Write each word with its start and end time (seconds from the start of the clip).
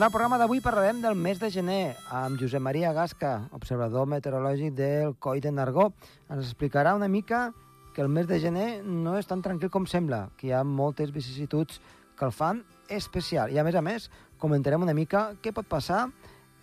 En 0.00 0.04
el 0.06 0.12
programa 0.14 0.38
d'avui 0.40 0.62
parlarem 0.64 1.02
del 1.04 1.12
mes 1.12 1.36
de 1.36 1.50
gener 1.52 1.94
amb 2.08 2.40
Josep 2.40 2.62
Maria 2.64 2.94
Gasca, 2.96 3.50
observador 3.52 4.06
meteorològic 4.08 4.72
del 4.72 5.12
Coi 5.20 5.42
de 5.44 5.52
Nargó. 5.52 5.90
Ens 6.32 6.46
explicarà 6.46 6.94
una 6.96 7.10
mica 7.12 7.50
que 7.92 8.00
el 8.00 8.08
mes 8.08 8.24
de 8.24 8.40
gener 8.40 8.80
no 8.80 9.18
és 9.20 9.28
tan 9.28 9.44
tranquil 9.44 9.68
com 9.68 9.84
sembla, 9.84 10.30
que 10.40 10.48
hi 10.48 10.56
ha 10.56 10.64
moltes 10.64 11.12
vicissituds 11.12 11.82
que 12.16 12.24
el 12.24 12.32
fan 12.32 12.64
especial. 12.88 13.52
I 13.52 13.60
a 13.60 13.66
més 13.68 13.76
a 13.76 13.84
més, 13.84 14.08
comentarem 14.40 14.88
una 14.88 14.96
mica 14.96 15.34
què 15.44 15.52
pot 15.52 15.68
passar 15.68 16.06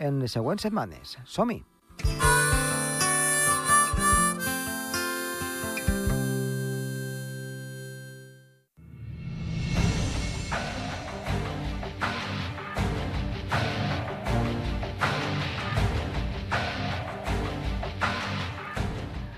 en 0.02 0.18
les 0.18 0.34
següents 0.34 0.66
setmanes. 0.66 1.20
Som-hi! 1.30 1.62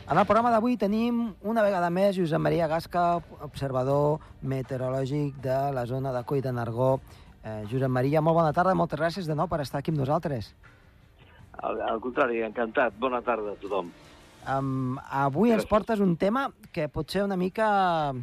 En 0.09 0.17
el 0.17 0.25
programa 0.25 0.49
d'avui 0.49 0.73
tenim 0.81 1.19
una 1.45 1.61
vegada 1.61 1.89
més 1.93 2.15
Josep 2.17 2.41
Maria 2.41 2.65
Gasca, 2.71 3.19
observador 3.45 4.17
meteorològic 4.41 5.35
de 5.43 5.57
la 5.75 5.83
zona 5.85 6.09
de 6.15 6.23
Coi 6.25 6.41
de 6.41 6.53
Nargó. 6.55 6.95
Eh, 7.43 7.65
Josep 7.69 7.91
Maria, 7.93 8.21
molt 8.25 8.39
bona 8.39 8.53
tarda, 8.53 8.73
moltes 8.75 8.97
gràcies 8.99 9.27
de 9.29 9.35
nou 9.37 9.47
per 9.47 9.59
estar 9.61 9.79
aquí 9.83 9.93
amb 9.93 10.01
nosaltres. 10.01 10.49
Al, 11.61 11.77
al 11.91 12.01
contrari, 12.01 12.41
encantat. 12.47 12.95
Bona 12.97 13.21
tarda 13.21 13.53
a 13.53 13.59
tothom. 13.61 13.91
Um, 14.49 14.97
avui 15.11 15.51
ens 15.51 15.61
Gràcies. 15.65 15.69
portes 15.69 16.01
un 16.01 16.15
tema 16.17 16.47
que 16.73 16.87
pot 16.89 17.11
ser 17.11 17.23
una 17.27 17.37
mica 17.37 18.13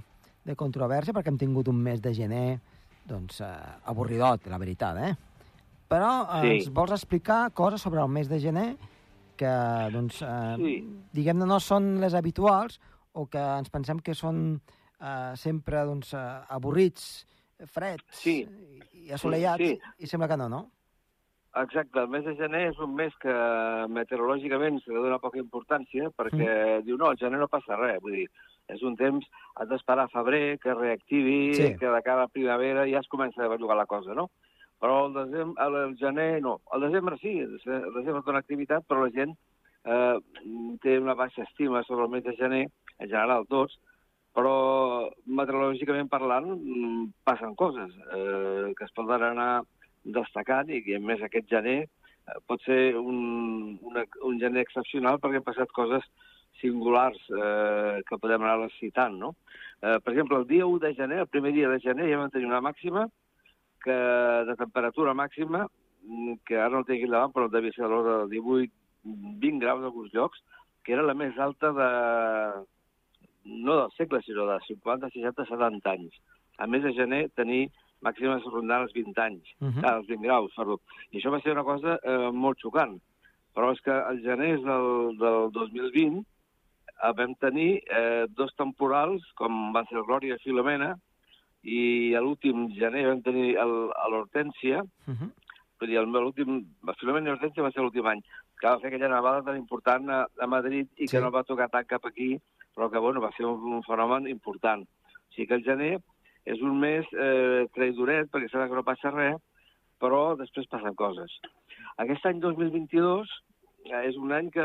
de 0.47 0.57
controvèrsia, 0.59 1.15
perquè 1.15 1.31
hem 1.31 1.39
tingut 1.39 1.69
un 1.69 1.79
mes 1.83 2.01
de 2.03 2.13
gener 2.17 2.59
doncs, 3.07 3.41
eh, 3.45 3.53
avorridot, 3.87 4.49
la 4.51 4.59
veritat, 4.59 4.99
eh? 5.07 5.15
Però 5.87 6.13
eh, 6.25 6.43
Sí. 6.43 6.53
ens 6.57 6.73
vols 6.75 6.91
explicar 6.97 7.53
coses 7.53 7.81
sobre 7.81 8.01
el 8.03 8.09
mes 8.09 8.29
de 8.29 8.41
gener 8.41 8.77
que, 9.37 9.53
doncs, 9.93 10.23
eh, 10.23 10.57
Sí. 10.59 10.75
diguem-ne, 11.13 11.47
no 11.47 11.61
són 11.61 12.01
les 12.01 12.15
habituals 12.15 12.81
o 13.13 13.27
que 13.27 13.39
ens 13.39 13.71
pensem 13.71 14.01
que 14.01 14.15
són 14.15 14.61
eh, 15.01 15.33
sempre 15.37 15.85
doncs, 15.85 16.15
eh, 16.15 16.41
avorrits, 16.49 17.27
freds 17.67 18.05
Sí. 18.23 18.47
i 18.93 19.13
assolellats, 19.13 19.63
Sí. 19.63 19.79
i 19.99 20.07
sembla 20.07 20.29
que 20.29 20.37
no, 20.37 20.49
no? 20.49 20.71
Exacte, 21.57 21.99
el 22.01 22.09
mes 22.09 22.25
de 22.25 22.35
gener 22.37 22.69
és 22.71 22.79
un 22.79 22.95
mes 22.95 23.15
que 23.17 23.33
meteorològicament 23.89 24.83
se 24.85 24.91
li 24.93 24.97
dona 25.01 25.19
poca 25.23 25.39
importància 25.41 26.11
perquè 26.17 26.83
diu, 26.85 26.99
no, 27.01 27.09
al 27.09 27.17
gener 27.17 27.39
no 27.41 27.49
passa 27.49 27.77
res, 27.81 28.01
vull 28.03 28.13
dir, 28.13 28.27
és 28.69 28.83
un 28.83 28.97
temps, 28.99 29.25
has 29.55 29.69
d'esperar 29.71 30.05
a 30.05 30.13
febrer, 30.13 30.59
que 30.61 30.75
reactivi, 30.75 31.55
Sí. 31.55 31.77
que 31.79 31.87
de 31.89 32.03
cara 32.03 32.25
a 32.25 32.29
primavera 32.29 32.85
ja 32.91 32.99
es 33.01 33.09
comença 33.09 33.45
a 33.45 33.49
bellugar 33.49 33.77
la 33.77 33.87
cosa, 33.87 34.13
no? 34.15 34.31
Però 34.83 35.07
el, 35.07 35.15
desembre, 35.17 35.67
el 35.67 35.97
gener 35.97 36.43
no. 36.45 36.59
El 36.75 36.89
desembre 36.89 37.17
sí, 37.23 37.39
el 37.41 37.59
desembre 37.95 38.23
dona 38.27 38.43
activitat, 38.45 38.85
però 38.89 39.07
la 39.07 39.15
gent 39.15 39.33
eh, 39.87 40.19
té 40.85 40.99
una 41.01 41.17
baixa 41.17 41.47
estima 41.47 41.83
sobre 41.87 42.05
el 42.05 42.13
mes 42.13 42.25
de 42.25 42.37
gener, 42.37 42.67
en 42.99 43.09
general 43.09 43.47
tots, 43.49 43.79
però 44.37 45.09
meteorològicament 45.25 46.11
parlant 46.13 46.51
mm, 46.53 47.05
passen 47.25 47.55
coses 47.57 47.93
eh, 48.13 48.73
que 48.77 48.85
es 48.85 48.93
poden 48.97 49.25
anar 49.31 49.65
destacant 50.05 50.69
i 50.71 50.83
que 50.85 50.99
a 50.99 51.03
més 51.03 51.23
aquest 51.25 51.49
gener 51.51 51.79
eh, 51.87 52.39
pot 52.47 52.61
ser 52.69 52.97
un, 53.01 53.79
una, 53.81 54.05
un 54.29 54.41
gener 54.43 54.67
excepcional 54.67 55.21
perquè 55.23 55.41
han 55.41 55.47
passat 55.47 55.73
coses 55.77 56.05
singulars 56.61 57.21
eh, 57.33 58.03
que 58.09 58.21
podem 58.21 58.45
anar 58.45 58.69
citant, 58.77 59.17
no? 59.21 59.35
Eh, 59.81 59.99
per 60.05 60.13
exemple, 60.13 60.41
el 60.41 60.47
dia 60.49 60.69
1 60.69 60.85
de 60.85 60.93
gener, 60.97 61.23
el 61.25 61.33
primer 61.33 61.53
dia 61.57 61.73
de 61.73 61.81
gener, 61.85 62.09
ja 62.11 62.21
vam 62.21 62.33
tenir 62.33 62.49
una 62.49 62.65
màxima 62.65 63.07
que, 63.87 63.97
de 64.51 64.57
temperatura 64.59 65.15
màxima, 65.15 65.65
mm, 66.03 66.41
que 66.47 66.59
ara 66.59 66.75
no 66.77 66.85
tinc 66.85 66.99
aquí 67.05 67.11
davant, 67.11 67.33
però 67.35 67.49
devia 67.51 67.73
ser 67.77 67.87
a 67.87 67.91
l'hora 67.93 68.19
de 68.27 68.35
18, 68.37 68.73
20 69.41 69.63
graus 69.63 69.81
en 69.81 69.89
alguns 69.91 70.13
llocs, 70.15 70.43
que 70.85 70.93
era 70.95 71.03
la 71.07 71.15
més 71.15 71.39
alta 71.39 71.71
de, 71.75 71.91
no 73.47 73.77
del 73.81 73.91
segle, 73.97 74.21
sinó 74.23 74.47
de 74.51 74.59
50, 74.67 75.11
60, 75.15 75.47
70 75.51 75.91
anys. 75.93 76.15
A 76.59 76.67
més 76.67 76.83
de 76.83 76.93
gener, 76.97 77.27
tenir 77.37 77.67
màximes 78.05 78.45
rondant 78.53 78.85
els 78.87 78.93
20 78.95 79.19
anys, 79.23 79.49
uh 79.61 79.67
Mhm. 79.67 79.81
-huh. 79.83 79.97
els 79.97 80.07
20 80.07 80.23
graus, 80.23 80.53
perdó. 80.57 80.81
I 81.13 81.19
això 81.19 81.31
va 81.31 81.41
ser 81.41 81.53
una 81.53 81.65
cosa 81.65 81.99
eh, 82.03 82.31
molt 82.33 82.59
xocant. 82.59 83.01
Però 83.55 83.73
és 83.73 83.81
que 83.81 83.91
el 83.91 84.21
gener 84.23 84.59
del, 84.61 85.17
del 85.19 85.51
2020 85.53 86.19
eh, 86.21 87.13
vam 87.17 87.35
tenir 87.37 87.83
eh, 87.89 88.27
dos 88.29 88.55
temporals, 88.57 89.23
com 89.35 89.73
van 89.73 89.87
ser 89.87 90.03
Glòria 90.03 90.35
i 90.35 90.43
Filomena, 90.45 90.95
i 91.67 92.15
a 92.15 92.21
l'últim 92.23 92.69
gener 92.79 93.07
vam 93.09 93.23
tenir 93.27 93.57
l'Hortència, 93.59 94.83
Uh 95.07 95.15
-huh. 95.15 95.31
vull 95.81 95.89
dir, 95.91 95.99
el 95.99 96.07
meu 96.07 96.23
últim, 96.27 96.65
la 96.87 96.95
Filomena 96.95 97.27
i 97.29 97.33
l'Hortència 97.33 97.63
va 97.63 97.71
ser 97.73 97.83
l'últim 97.83 98.07
any, 98.07 98.21
que 98.61 98.69
va 98.69 98.79
fer 98.81 98.89
aquella 98.89 99.09
nevada 99.09 99.43
tan 99.43 99.57
important 99.57 100.09
a, 100.11 100.27
a 100.41 100.47
Madrid 100.47 100.89
i 100.97 101.05
que 101.07 101.19
Sí. 101.19 101.21
no 101.21 101.31
va 101.31 101.43
tocar 101.45 101.69
tant 101.69 101.87
cap 101.87 102.05
aquí, 102.07 102.39
però 102.75 102.91
que, 102.91 102.99
bueno, 102.99 103.21
va 103.21 103.33
ser 103.37 103.47
un, 103.47 103.61
un 103.75 103.83
fenomen 103.83 104.27
important. 104.29 104.83
O 104.83 105.33
sigui 105.35 105.47
que 105.49 105.55
el 105.55 105.65
gener 105.65 105.99
és 106.47 106.61
un 106.63 106.79
mes 106.79 107.05
eh, 107.13 107.67
traidoret, 107.75 108.31
perquè 108.31 108.49
sembla 108.49 108.69
que 108.69 108.75
no 108.75 108.85
passa 108.85 109.11
res, 109.11 109.37
però 110.01 110.37
després 110.37 110.67
passen 110.69 110.95
coses. 110.95 111.31
Aquest 111.99 112.25
any 112.27 112.39
2022 112.41 113.27
eh, 113.87 114.07
és 114.09 114.17
un 114.17 114.33
any 114.33 114.51
que 114.51 114.61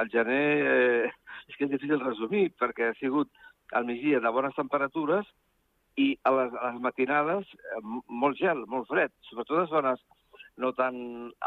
el 0.00 0.08
gener 0.10 1.04
eh, 1.04 1.10
és 1.48 1.56
que 1.56 1.64
és 1.64 1.70
difícil 1.70 2.00
resumir, 2.00 2.50
perquè 2.58 2.90
ha 2.90 2.94
sigut 2.94 3.28
al 3.72 3.84
migdia 3.84 4.20
de 4.20 4.28
bones 4.30 4.54
temperatures 4.54 5.26
i 6.00 6.06
a 6.24 6.30
les, 6.36 6.52
a 6.54 6.72
les 6.72 6.80
matinades 6.84 7.46
eh, 7.54 7.80
molt 8.08 8.38
gel, 8.40 8.64
molt 8.70 8.88
fred, 8.90 9.12
sobretot 9.28 9.64
a 9.64 9.70
zones 9.72 10.00
no 10.60 10.72
tan 10.76 10.94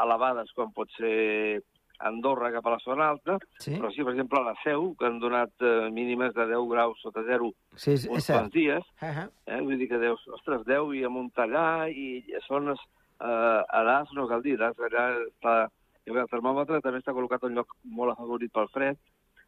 elevades 0.03 0.52
com 0.58 0.72
pot 0.74 0.90
ser 0.97 1.62
Andorra 2.03 2.50
cap 2.52 2.66
a 2.68 2.72
la 2.74 2.80
zona 2.84 3.06
alta, 3.14 3.38
Sí, 3.62 3.75
però 3.78 3.91
sí, 3.94 4.02
per 4.03 4.12
exemple, 4.16 4.40
a 4.40 4.47
la 4.50 4.56
Seu, 4.64 4.90
que 5.00 5.06
han 5.08 5.19
donat 5.22 5.53
eh, 5.64 5.90
mínimes 5.94 6.34
de 6.36 6.47
10 6.50 6.66
graus 6.72 7.00
sota 7.03 7.22
zero 7.24 7.52
sí 7.78 7.94
és, 7.94 8.03
és 8.03 8.09
uns 8.12 8.25
cert. 8.25 8.40
quants 8.40 8.53
dies, 8.53 8.84
Uh 9.02 9.08
-huh. 9.14 9.30
eh? 9.46 9.62
vull 9.62 9.78
dir 9.78 9.88
que 9.88 10.00
deus, 10.02 10.25
ostres, 10.28 10.66
10 10.66 10.91
i 10.97 11.03
a 11.06 11.09
Montellà 11.09 11.88
i 11.94 12.24
a 12.35 12.41
zones 12.47 12.80
eh, 13.22 13.62
a 13.70 13.84
Das, 13.85 14.12
no 14.14 14.28
cal 14.28 14.41
dir, 14.41 14.58
Das 14.58 14.75
allà 14.78 15.06
està, 15.30 15.70
el 16.06 16.28
termòmetre 16.28 16.81
també 16.81 17.00
està 17.00 17.14
col·locat 17.14 17.44
en 17.44 17.50
un 17.52 17.56
lloc 17.56 17.68
molt 17.85 18.12
afavorit 18.12 18.52
pel 18.52 18.68
fred, 18.70 18.97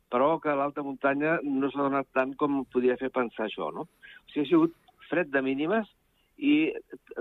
però 0.10 0.40
que 0.40 0.50
a 0.50 0.56
l'alta 0.56 0.84
muntanya 0.84 1.40
no 1.44 1.70
s'ha 1.70 1.82
donat 1.90 2.08
tant 2.14 2.36
com 2.38 2.64
podia 2.72 2.96
fer 2.96 3.10
pensar 3.10 3.48
això, 3.48 3.74
no? 3.74 3.82
O 3.82 4.30
sigui, 4.32 4.46
ha 4.46 4.50
sigut 4.50 4.74
fred 5.10 5.32
de 5.34 5.42
mínimes 5.42 5.88
i 6.38 6.74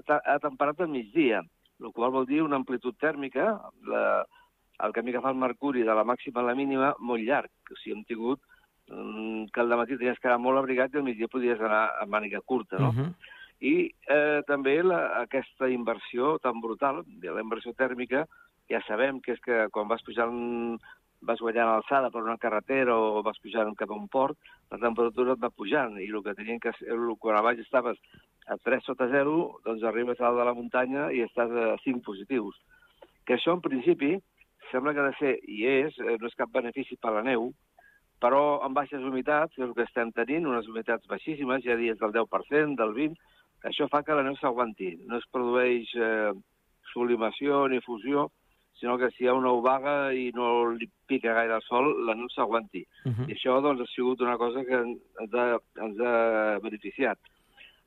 ha 0.06 0.38
temperat 0.42 0.80
al 0.80 0.90
migdia, 0.90 1.42
el 1.80 1.92
qual 1.92 2.12
vol 2.14 2.26
dir 2.26 2.42
una 2.42 2.58
amplitud 2.60 2.96
tèrmica, 3.00 3.52
la, 3.90 4.24
el 4.82 4.94
camí 4.94 5.12
que 5.14 5.22
fa 5.22 5.30
el 5.30 5.38
mercuri 5.38 5.84
de 5.86 5.94
la 5.94 6.06
màxima 6.06 6.42
a 6.42 6.48
la 6.48 6.56
mínima, 6.58 6.94
molt 6.98 7.22
llarg. 7.22 7.52
O 7.70 7.78
sigui, 7.78 7.96
hem 7.96 8.04
tingut 8.08 8.40
mm, 8.90 9.52
que 9.54 9.62
al 9.62 9.76
matí 9.78 9.98
tenies 9.98 10.18
que 10.18 10.30
anar 10.30 10.40
molt 10.42 10.62
abrigat 10.62 10.94
i 10.94 11.00
al 11.00 11.06
migdia 11.06 11.30
podies 11.30 11.60
anar 11.60 11.84
a 12.00 12.06
màniga 12.10 12.42
curta, 12.44 12.78
no? 12.78 12.90
Uh 12.90 12.94
-huh. 12.98 13.12
I 13.60 13.94
eh, 14.10 14.42
també 14.46 14.82
la, 14.82 15.20
aquesta 15.22 15.68
inversió 15.70 16.38
tan 16.38 16.60
brutal, 16.60 17.04
de 17.06 17.30
la 17.30 17.40
inversió 17.40 17.72
tèrmica, 17.72 18.26
ja 18.68 18.80
sabem 18.86 19.20
que 19.20 19.32
és 19.32 19.40
que 19.40 19.68
quan 19.70 19.88
vas 19.88 20.02
pujant, 20.02 20.78
vas 21.24 21.40
guanyant 21.40 21.70
alçada 21.72 22.10
per 22.10 22.22
una 22.22 22.38
carretera 22.38 22.96
o 22.96 23.22
vas 23.24 23.38
pujant 23.42 23.74
cap 23.76 23.90
a 23.90 23.96
un 23.96 24.06
port, 24.08 24.36
la 24.70 24.78
temperatura 24.78 25.34
et 25.34 25.42
va 25.42 25.50
pujant, 25.50 25.98
i 26.00 26.08
el 26.10 26.22
que 26.22 26.34
tenien 26.34 26.60
que 26.60 26.72
el- 26.86 27.16
quan 27.18 27.36
a 27.36 27.42
baix 27.42 27.58
estaves 27.60 27.98
a 28.46 28.56
3 28.56 28.84
sota 28.84 29.08
0, 29.08 29.60
doncs 29.64 29.82
arribes 29.82 30.20
a 30.20 30.24
dalt 30.24 30.38
de 30.38 30.44
la 30.44 30.54
muntanya 30.54 31.10
i 31.12 31.22
estàs 31.24 31.50
a 31.50 31.76
5 31.84 32.02
positius. 32.02 32.56
Que 33.24 33.34
això, 33.34 33.54
en 33.54 33.60
principi, 33.60 34.18
sembla 34.70 34.92
que 34.92 35.00
ha 35.00 35.10
de 35.10 35.16
ser, 35.18 35.38
i 35.48 35.64
és, 35.66 35.98
eh, 35.98 36.16
no 36.20 36.26
és 36.26 36.34
cap 36.34 36.50
benefici 36.52 36.96
per 36.96 37.12
la 37.12 37.22
neu, 37.22 37.52
però 38.20 38.62
amb 38.62 38.76
baixes 38.76 39.02
humitats, 39.02 39.56
és 39.58 39.64
el 39.64 39.74
que 39.74 39.82
estem 39.82 40.12
tenint, 40.12 40.46
unes 40.46 40.68
humitats 40.68 41.06
baixíssimes, 41.06 41.66
ha 41.66 41.76
dies 41.76 41.98
del 41.98 42.12
10%, 42.12 42.76
del 42.76 42.92
20%, 42.92 43.16
això 43.64 43.88
fa 43.88 44.02
que 44.02 44.12
la 44.12 44.22
neu 44.22 44.36
s'aguanti. 44.36 44.90
No 45.08 45.16
es 45.16 45.24
produeix 45.32 45.88
eh, 45.96 46.32
sublimació 46.92 47.66
ni 47.68 47.80
fusió, 47.80 48.30
sinó 48.80 48.96
que 48.98 49.10
si 49.14 49.24
hi 49.24 49.28
ha 49.28 49.34
una 49.34 49.52
obaga 49.52 50.12
i 50.12 50.30
no 50.34 50.70
li 50.74 50.88
pica 51.06 51.34
gaire 51.36 51.56
el 51.58 51.64
sol, 51.66 51.92
la 52.06 52.14
neu 52.18 52.28
s'aguanti. 52.28 52.84
Uh 53.04 53.12
-huh. 53.12 53.28
I 53.28 53.34
això 53.34 53.60
doncs, 53.62 53.80
ha 53.80 53.92
sigut 53.94 54.20
una 54.20 54.36
cosa 54.36 54.64
que 54.64 54.74
ens 54.74 55.34
ha, 55.34 55.58
ens 55.86 56.00
ha 56.00 56.58
beneficiat. 56.62 57.18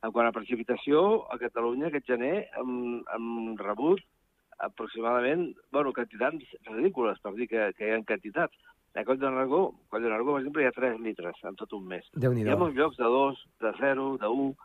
En 0.03 0.11
quant 0.11 0.27
a 0.27 0.31
precipitació, 0.31 1.25
a 1.31 1.37
Catalunya 1.37 1.87
aquest 1.87 2.05
gener 2.05 2.47
hem, 2.57 3.03
hem 3.13 3.57
rebut 3.57 3.99
aproximadament, 4.59 5.55
bueno, 5.71 5.93
quantitats 5.93 6.43
ridícules, 6.65 7.19
per 7.21 7.33
dir 7.33 7.47
que, 7.47 7.73
que 7.77 7.87
hi 7.87 7.91
ha 7.91 8.03
quantitats. 8.03 8.57
A 8.97 9.03
Coll 9.05 9.19
de 9.21 9.29
Nargó, 9.29 9.75
Coll 9.89 10.01
de 10.01 10.09
Nargó, 10.09 10.33
per 10.33 10.41
exemple, 10.41 10.63
hi 10.63 10.65
ha 10.65 10.71
3 10.73 10.99
litres 11.05 11.43
en 11.45 11.55
tot 11.55 11.73
un 11.77 11.85
mes. 11.85 12.07
Hi 12.17 12.49
ha 12.49 12.57
molts 12.57 12.75
llocs 12.75 12.97
de 12.97 13.03
2, 13.03 13.43
de 13.61 13.71
0, 13.77 14.07
de 14.23 14.27
1, 14.27 14.55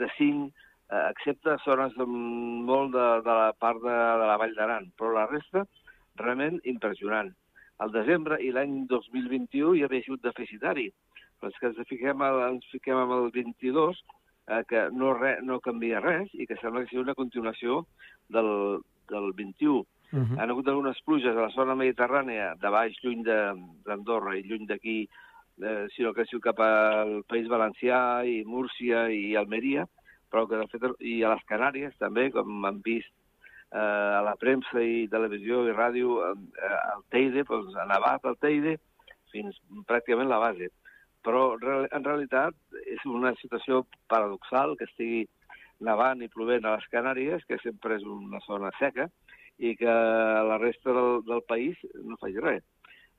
de 0.00 0.08
5, 0.16 0.48
eh, 0.92 1.04
excepte 1.10 1.56
zones 1.64 1.94
de, 1.96 2.06
molt 2.06 2.92
de, 2.94 3.06
de 3.26 3.36
la 3.40 3.52
part 3.58 3.80
de, 3.82 3.98
de 4.22 4.26
la 4.30 4.38
Vall 4.40 4.56
d'Aran, 4.58 4.90
però 4.98 5.14
la 5.16 5.28
resta 5.30 5.64
realment 6.20 6.60
impressionant. 6.68 7.32
Al 7.82 7.92
desembre 7.94 8.38
i 8.44 8.52
l'any 8.54 8.82
2021 8.90 9.78
hi 9.78 9.86
havia 9.86 10.04
sigut 10.04 10.22
deficitari, 10.26 10.90
però 11.40 11.50
és 11.50 11.58
que 11.58 11.70
ens 11.72 11.88
fiquem, 11.88 12.20
al, 12.22 12.42
ens 12.52 12.68
fiquem 12.70 13.00
amb 13.00 13.16
el 13.16 13.30
22 13.34 14.02
eh, 14.52 14.62
que 14.68 14.84
no, 14.92 15.14
re, 15.18 15.38
no 15.42 15.62
canvia 15.64 16.02
res 16.04 16.30
i 16.34 16.46
que 16.46 16.58
sembla 16.60 16.84
que 16.84 16.92
sigui 16.92 17.02
una 17.06 17.18
continuació 17.18 17.82
del, 18.30 18.52
del 19.10 19.32
21. 19.40 19.80
Uh 20.12 20.20
-huh. 20.20 20.38
Han 20.38 20.50
hagut 20.50 20.68
algunes 20.68 21.00
pluges 21.06 21.36
a 21.36 21.48
la 21.48 21.54
zona 21.56 21.74
mediterrània, 21.74 22.54
de 22.60 22.68
baix, 22.68 22.98
lluny 23.02 23.24
d'Andorra 23.24 24.36
i 24.36 24.44
lluny 24.44 24.66
d'aquí, 24.68 25.08
eh, 25.62 25.86
sinó 25.96 26.12
que 26.12 26.22
ha 26.22 26.26
sigut 26.26 26.44
cap 26.44 26.60
al 26.60 27.24
País 27.24 27.48
Valencià 27.48 28.24
i 28.24 28.44
Múrcia 28.44 29.08
i 29.10 29.34
Almeria, 29.36 29.86
però 30.32 30.46
que 30.48 30.56
de 30.56 30.68
fet, 30.72 30.86
i 31.04 31.18
a 31.22 31.34
les 31.34 31.44
Canàries 31.50 31.98
també, 32.00 32.30
com 32.32 32.64
han 32.64 32.80
vist 32.84 33.12
eh, 33.12 33.78
a 33.78 34.22
la 34.24 34.32
premsa 34.40 34.80
i 34.80 35.04
televisió 35.12 35.66
i 35.68 35.74
ràdio, 35.76 36.16
eh, 36.32 36.78
al 36.94 37.04
Teide, 37.12 37.44
doncs, 37.48 37.76
ha 37.76 37.84
nevat 37.90 38.24
al 38.24 38.38
Teide 38.40 38.78
fins 39.32 39.58
pràcticament 39.88 40.32
la 40.32 40.40
base. 40.40 40.70
Però 41.22 41.52
en 41.54 42.04
realitat 42.04 42.56
és 42.82 43.04
una 43.06 43.30
situació 43.38 43.84
paradoxal 44.10 44.74
que 44.78 44.88
estigui 44.88 45.26
nevant 45.86 46.22
i 46.22 46.30
plovent 46.32 46.66
a 46.66 46.76
les 46.76 46.88
Canàries, 46.90 47.44
que 47.46 47.60
sempre 47.62 47.98
és 47.98 48.06
una 48.08 48.40
zona 48.46 48.72
seca, 48.78 49.08
i 49.62 49.76
que 49.78 49.92
la 50.48 50.58
resta 50.58 50.94
del, 50.96 51.20
del 51.28 51.42
país 51.46 51.78
no 52.02 52.18
faci 52.20 52.40
res. 52.42 52.64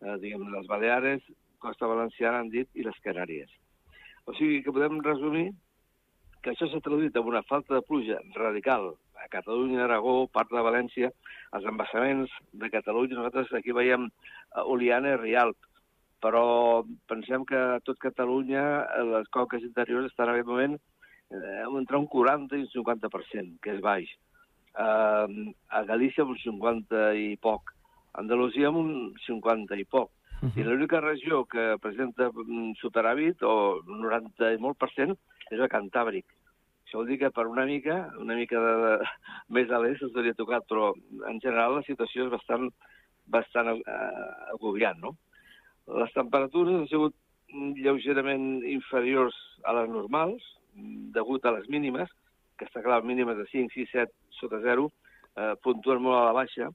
Eh, 0.02 0.18
diguem, 0.20 0.50
les 0.52 0.68
Baleares, 0.68 1.24
Costa 1.64 1.88
Valenciana 1.88 2.42
han 2.42 2.52
dit, 2.52 2.68
i 2.76 2.84
les 2.84 2.98
Canàries. 3.06 3.52
O 4.28 4.36
sigui 4.36 4.62
que 4.64 4.74
podem 4.76 5.00
resumir 5.04 5.52
que 6.44 6.52
això 6.52 6.68
s'ha 6.68 6.82
traduït 6.84 7.16
en 7.16 7.30
una 7.32 7.42
falta 7.48 7.78
de 7.78 7.86
pluja 7.88 8.20
radical 8.36 8.92
a 9.24 9.30
Catalunya, 9.32 9.86
Aragó, 9.86 10.16
part 10.28 10.52
de 10.52 10.64
València, 10.66 11.10
els 11.56 11.68
embassaments 11.72 12.32
de 12.60 12.70
Catalunya. 12.74 13.16
Nosaltres 13.16 13.54
aquí 13.56 13.72
veiem 13.76 14.10
Oliana 14.68 15.14
i 15.16 15.22
Rialp, 15.22 15.70
però 16.24 16.84
pensem 17.08 17.46
que 17.48 17.60
a 17.76 17.80
tot 17.88 18.00
Catalunya 18.04 18.64
les 19.14 19.30
coques 19.32 19.64
interiors 19.64 20.12
estan 20.12 20.30
en 20.30 20.36
aquest 20.36 20.52
moment 20.52 20.76
eh, 20.76 21.64
entre 21.64 22.00
un 22.00 22.08
40 22.12 22.60
i 22.60 22.68
un 22.68 22.72
50%, 22.76 23.56
que 23.64 23.78
és 23.78 23.82
baix 23.84 24.12
eh, 24.80 25.54
a 25.80 25.84
Galícia 25.88 26.28
un 26.28 26.40
50 26.40 27.06
i 27.20 27.34
poc, 27.44 27.74
a 28.14 28.22
Andalusia 28.24 28.72
un 28.72 29.14
50 29.28 29.80
i 29.80 29.88
poc. 29.88 30.12
Uh 30.42 30.50
-huh. 30.50 30.60
I 30.60 30.64
l'única 30.64 31.00
regió 31.00 31.46
que 31.46 31.78
presenta 31.82 32.32
superàvit, 32.82 33.44
o 33.44 33.82
90 33.86 34.54
i 34.54 34.58
molt 34.58 34.78
per 34.78 34.90
cent, 34.92 35.16
és 35.52 35.60
el 35.60 35.70
Cantàbric. 35.70 36.26
Això 36.86 36.98
vol 36.98 37.08
dir 37.08 37.20
que 37.20 37.32
per 37.32 37.48
una 37.48 37.66
mica, 37.66 38.12
una 38.20 38.36
mica 38.36 38.60
de, 38.60 38.74
de, 38.84 39.06
més 39.56 39.70
a 39.72 39.80
l'est 39.80 40.02
ens 40.02 40.16
hauria 40.16 40.34
tocat, 40.34 40.64
però 40.68 40.94
en 41.30 41.40
general 41.40 41.76
la 41.76 41.84
situació 41.84 42.26
és 42.26 42.32
bastant, 42.32 42.70
bastant 43.26 43.68
uh, 43.68 44.54
agobiant, 44.54 45.00
no? 45.00 45.16
Les 45.88 46.14
temperatures 46.14 46.76
han 46.76 46.88
sigut 46.88 47.16
lleugerament 47.54 48.64
inferiors 48.66 49.36
a 49.64 49.74
les 49.74 49.90
normals, 49.90 50.44
degut 51.16 51.46
a 51.46 51.52
les 51.52 51.68
mínimes, 51.70 52.10
que 52.58 52.66
està 52.66 52.82
clar, 52.86 53.04
mínimes 53.04 53.38
de 53.38 53.46
5, 53.52 53.74
6, 53.74 53.90
7 53.92 54.38
sota 54.40 54.60
0, 54.64 54.88
eh, 55.38 55.54
puntuen 55.66 56.02
molt 56.02 56.20
a 56.20 56.26
la 56.30 56.38
baixa, 56.38 56.70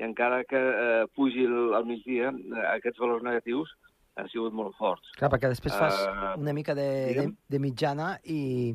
i 0.00 0.06
encara 0.06 0.42
que 0.48 0.58
eh, 0.58 1.06
pugi 1.16 1.44
el, 1.46 1.74
al 1.76 1.88
migdia, 1.88 2.32
eh, 2.32 2.66
aquests 2.76 3.00
valors 3.02 3.24
negatius 3.26 3.74
han 4.16 4.28
sigut 4.28 4.54
molt 4.56 4.76
forts. 4.76 5.12
Clar, 5.16 5.30
perquè 5.32 5.48
després 5.52 5.76
fas 5.76 5.98
uh, 6.04 6.32
una 6.40 6.52
mica 6.56 6.74
de, 6.76 6.88
de, 7.16 7.26
de 7.48 7.60
mitjana 7.62 8.14
i, 8.28 8.72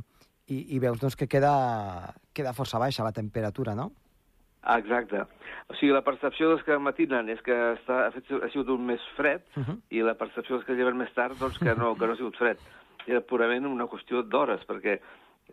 i, 0.49 0.57
i 0.75 0.79
veus 0.81 0.99
doncs, 1.01 1.17
que 1.19 1.27
queda, 1.29 2.13
queda 2.33 2.55
força 2.57 2.81
baixa 2.81 3.05
la 3.05 3.13
temperatura, 3.13 3.75
no? 3.77 3.91
Exacte. 4.67 5.21
O 5.69 5.75
sigui, 5.77 5.93
la 5.95 6.03
percepció 6.03 6.49
dels 6.51 6.63
que 6.65 6.79
matinen 6.81 7.29
és 7.31 7.39
que 7.45 7.55
està, 7.75 8.07
ha, 8.07 8.09
fet, 8.15 8.33
ha 8.33 8.49
sigut 8.51 8.73
un 8.73 8.83
més 8.89 9.03
fred 9.15 9.45
uh 9.55 9.63
-huh. 9.63 9.77
i 9.89 10.01
la 10.03 10.17
percepció 10.19 10.57
dels 10.57 10.65
que 10.67 10.75
lleven 10.75 10.97
més 10.97 11.13
tard 11.13 11.37
doncs, 11.39 11.59
que, 11.59 11.75
no, 11.75 11.95
que 11.95 12.07
no 12.07 12.13
ha 12.13 12.19
sigut 12.19 12.35
fred. 12.35 12.57
Era 13.05 13.21
purament 13.21 13.65
una 13.65 13.87
qüestió 13.87 14.23
d'hores, 14.23 14.65
perquè 14.67 14.99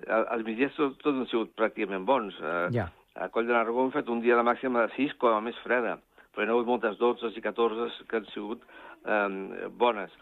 els 0.06 0.44
migdies 0.44 0.74
tots, 0.74 0.98
tots 0.98 1.18
han 1.18 1.26
sigut 1.26 1.54
pràcticament 1.56 2.04
bons. 2.04 2.34
Eh, 2.40 2.68
ja. 2.72 2.88
A 3.14 3.28
Coll 3.30 3.46
de 3.46 3.54
Nargó 3.54 3.84
hem 3.84 3.92
fet 3.94 4.08
un 4.10 4.20
dia 4.24 4.34
de 4.34 4.42
màxima 4.46 4.82
de 4.82 4.94
6 4.96 5.14
com 5.22 5.36
a 5.36 5.42
més 5.44 5.58
freda, 5.62 5.98
però 6.34 6.42
hi 6.42 6.48
ha 6.48 6.54
hagut 6.56 6.66
moltes 6.66 6.96
12 6.98 7.30
i 7.38 7.42
14 7.42 8.06
que 8.10 8.18
han 8.18 8.30
sigut 8.32 8.64
eh, 8.66 9.68
bones. 9.82 10.14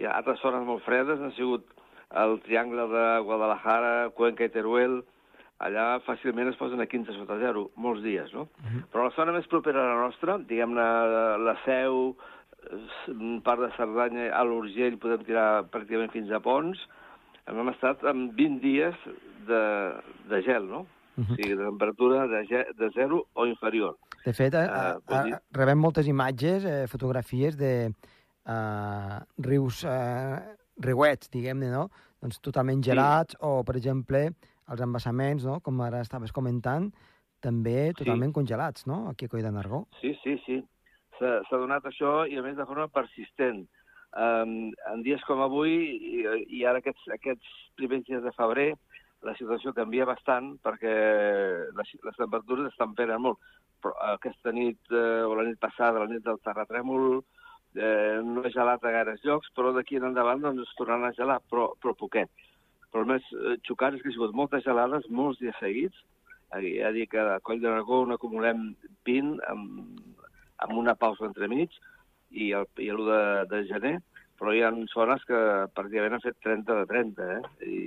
Hi 0.00 0.06
ha 0.06 0.14
altres 0.16 0.40
zones 0.40 0.64
molt 0.64 0.84
fredes, 0.86 1.20
han 1.20 1.34
sigut 1.36 1.66
el 2.22 2.38
triangle 2.46 2.86
de 2.88 3.04
Guadalajara, 3.26 3.92
Cuenca 4.16 4.48
i 4.48 4.52
Teruel, 4.52 5.02
allà 5.62 5.98
fàcilment 6.06 6.48
es 6.50 6.56
posen 6.60 6.80
a 6.80 6.88
15 6.88 7.18
sota 7.18 7.36
0, 7.40 7.66
molts 7.76 8.02
dies, 8.02 8.32
no? 8.32 8.48
Uh 8.48 8.64
-huh. 8.64 8.82
Però 8.92 9.04
la 9.04 9.16
zona 9.16 9.32
més 9.32 9.46
propera 9.46 9.82
a 9.82 9.94
la 9.94 10.00
nostra, 10.06 10.38
diguem-ne 10.38 10.86
la 11.44 11.56
Seu, 11.64 12.16
part 13.44 13.60
de 13.60 13.70
Cerdanya, 13.76 14.32
a 14.32 14.42
l'Urgell 14.44 14.98
podem 14.98 15.24
tirar 15.24 15.64
pràcticament 15.70 16.12
fins 16.12 16.30
a 16.30 16.40
Pons, 16.40 16.78
hem 17.46 17.68
estat 17.68 18.04
amb 18.04 18.32
20 18.38 18.60
dies 18.60 18.94
de, 19.46 19.62
de 20.30 20.42
gel, 20.42 20.68
no? 20.70 20.86
Uh 21.16 21.24
-huh. 21.24 21.32
O 21.32 21.36
sigui, 21.36 21.56
de 21.56 21.64
temperatura 21.64 22.26
de, 22.26 22.66
de 22.74 22.90
zero 22.94 23.26
o 23.34 23.46
inferior. 23.46 23.98
De 24.24 24.32
fet, 24.32 24.54
uh, 24.54 24.96
uh, 24.96 25.22
dir... 25.24 25.38
rebem 25.52 25.78
moltes 25.78 26.06
imatges, 26.06 26.64
eh, 26.64 26.86
fotografies 26.86 27.56
de 27.56 27.92
uh, 28.46 29.18
rius, 29.38 29.84
uh, 29.84 30.38
riuets, 30.78 31.28
diguem-ne, 31.30 31.70
no? 31.70 31.88
Doncs 32.22 32.40
totalment 32.40 32.82
gelats, 32.82 33.34
sí. 33.34 33.38
o, 33.40 33.62
per 33.64 33.76
exemple, 33.76 34.30
els 34.70 34.80
embassaments, 34.80 35.44
no? 35.44 35.60
com 35.60 35.80
ara 35.80 36.00
estaves 36.00 36.32
comentant, 36.32 36.92
també 37.42 37.92
totalment 37.98 38.30
sí. 38.30 38.36
congelats, 38.38 38.86
no?, 38.86 39.08
aquí 39.10 39.26
a 39.26 39.28
Coll 39.28 39.42
de 39.42 39.50
Nargó. 39.50 39.86
Sí, 40.00 40.14
sí, 40.22 40.38
sí. 40.46 40.62
S'ha 41.18 41.58
donat 41.58 41.84
això, 41.86 42.22
i 42.26 42.38
a 42.38 42.42
més 42.42 42.56
de 42.56 42.66
forma 42.66 42.88
persistent. 42.88 43.66
Um, 44.12 44.72
en 44.90 45.02
dies 45.02 45.22
com 45.24 45.40
avui, 45.40 45.74
i, 46.12 46.24
i 46.58 46.64
ara 46.68 46.82
aquests, 46.82 47.04
aquests 47.14 47.52
primers 47.78 48.04
dies 48.08 48.22
de 48.24 48.32
febrer, 48.36 48.72
la 49.22 49.34
situació 49.38 49.72
canvia 49.76 50.06
bastant 50.08 50.56
perquè 50.64 50.92
les, 51.78 51.92
les 52.06 52.18
temperatures 52.18 52.72
estan 52.72 52.94
peren 52.98 53.22
molt. 53.26 53.38
Però 53.82 53.94
aquesta 54.12 54.52
nit, 54.54 54.78
eh, 54.94 55.22
o 55.26 55.34
la 55.38 55.46
nit 55.48 55.58
passada, 55.62 56.02
la 56.02 56.10
nit 56.10 56.22
del 56.26 56.40
terratrèmol, 56.46 57.22
eh, 57.74 58.20
no 58.22 58.44
ha 58.44 58.54
gelat 58.54 58.84
a 58.84 58.94
gaires 58.94 59.24
llocs, 59.26 59.50
però 59.56 59.72
d'aquí 59.74 59.98
en 59.98 60.10
endavant 60.10 60.42
doncs, 60.44 60.62
es 60.66 60.78
tornaran 60.78 61.10
a 61.10 61.16
gelar, 61.18 61.40
però, 61.50 61.72
però 61.82 61.94
poquet. 61.98 62.30
Però 62.92 63.02
el 63.02 63.10
més 63.14 63.26
eh, 63.34 63.56
xocant 63.66 63.96
és 63.96 64.04
que 64.04 64.12
ha 64.12 64.16
sigut 64.16 64.34
moltes 64.38 64.64
gelades, 64.66 65.08
molts 65.10 65.40
dies 65.42 65.58
seguits. 65.60 65.98
Ja 66.52 66.90
dic 66.92 67.14
que 67.14 67.22
a 67.22 67.40
Coll 67.40 67.62
de 67.62 67.70
Nargó 67.70 68.02
n'acumulem 68.04 68.74
20 69.08 69.38
amb, 69.48 70.00
amb 70.60 70.74
una 70.76 70.92
pausa 71.00 71.24
entremig, 71.24 71.72
i 72.32 72.52
el, 72.56 72.66
i 72.80 72.90
l'1 72.92 73.06
de, 73.08 73.22
de 73.50 73.60
gener, 73.68 73.96
però 74.38 74.52
hi 74.52 74.62
ha 74.64 74.72
zones 74.92 75.24
que 75.28 75.38
pràcticament 75.76 76.16
han 76.16 76.24
fet 76.24 76.38
30 76.44 76.78
de 76.80 76.86
30, 76.90 77.28
eh? 77.36 77.68
I, 77.68 77.80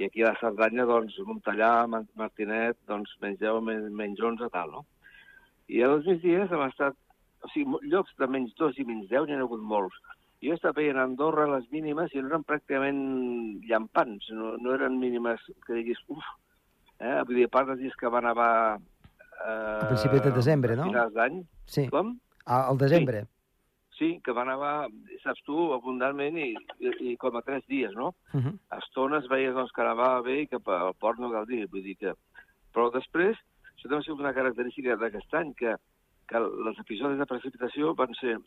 i 0.00 0.06
aquí 0.06 0.22
a 0.24 0.30
la 0.30 0.38
Cerdanya, 0.40 0.86
doncs, 0.88 1.18
Montellà, 1.28 1.84
Martinet, 2.16 2.78
doncs, 2.88 3.12
menys 3.20 3.38
10, 3.42 3.60
menys, 3.66 3.90
menys 3.92 4.22
11, 4.24 4.48
tal, 4.54 4.72
no? 4.72 4.86
I 5.68 5.82
a 5.84 5.90
dos 5.92 6.08
dies 6.24 6.50
hem 6.50 6.64
estat... 6.66 6.96
O 7.40 7.48
sigui, 7.48 7.78
llocs 7.88 8.12
de 8.20 8.26
menys 8.28 8.52
2 8.58 8.80
i 8.82 8.84
menys 8.84 9.08
10 9.08 9.28
n'hi 9.28 9.36
ha 9.36 9.44
hagut 9.44 9.62
molts. 9.64 9.96
Jo 10.44 10.56
estava 10.56 10.76
veient 10.76 10.98
a 11.00 11.06
Andorra 11.08 11.46
les 11.48 11.66
mínimes 11.72 12.12
i 12.12 12.20
no 12.20 12.28
eren 12.28 12.44
pràcticament 12.48 13.00
llampants, 13.68 14.28
no, 14.36 14.54
no 14.60 14.74
eren 14.76 14.98
mínimes 15.00 15.44
que 15.66 15.76
diguis, 15.78 16.00
uf, 16.12 16.26
eh? 17.00 17.18
Vull 17.28 17.40
dir, 17.40 17.46
a 17.48 17.52
part 17.52 17.68
dels 17.70 17.80
dies 17.84 17.96
que 18.00 18.12
va 18.12 18.22
nevar... 18.24 18.52
Eh, 19.40 19.52
a 19.52 19.88
principis 19.88 20.24
de 20.24 20.32
desembre, 20.36 20.76
no? 20.76 20.88
A 20.88 20.92
finals 20.92 21.16
d'any. 21.16 21.40
Sí. 21.76 21.86
Com? 21.92 22.14
Al 22.44 22.80
desembre. 22.80 23.24
Sí. 23.24 23.39
Sí, 24.00 24.14
que 24.24 24.32
va 24.32 24.46
nevar, 24.48 24.88
saps 25.20 25.42
tu, 25.44 25.58
abundantment 25.74 26.38
i, 26.40 26.54
i, 26.80 26.90
i 27.10 27.16
com 27.20 27.36
a 27.36 27.42
tres 27.44 27.66
dies, 27.68 27.92
no? 27.92 28.14
Uh 28.32 28.40
-huh. 28.40 28.54
A 28.72 28.78
estones 28.80 29.28
veies 29.28 29.52
doncs, 29.54 29.72
que 29.76 29.84
nevava 29.84 30.22
bé 30.24 30.40
i 30.40 30.46
que 30.48 30.56
al 30.56 30.94
port 30.94 31.18
no 31.20 31.30
cal 31.30 31.46
dir, 31.46 31.66
vull 31.68 31.84
dir 31.84 31.96
que... 31.96 32.14
Però 32.72 32.88
després, 32.94 33.36
això 33.74 33.88
també 33.88 33.98
ha 33.98 34.06
sigut 34.06 34.20
una 34.20 34.32
característica 34.32 34.96
d'aquest 34.96 35.34
any, 35.34 35.52
que, 35.54 35.76
que 36.28 36.36
els 36.38 36.78
episodis 36.78 37.18
de 37.18 37.26
precipitació 37.26 37.94
van 37.94 38.14
ser... 38.14 38.38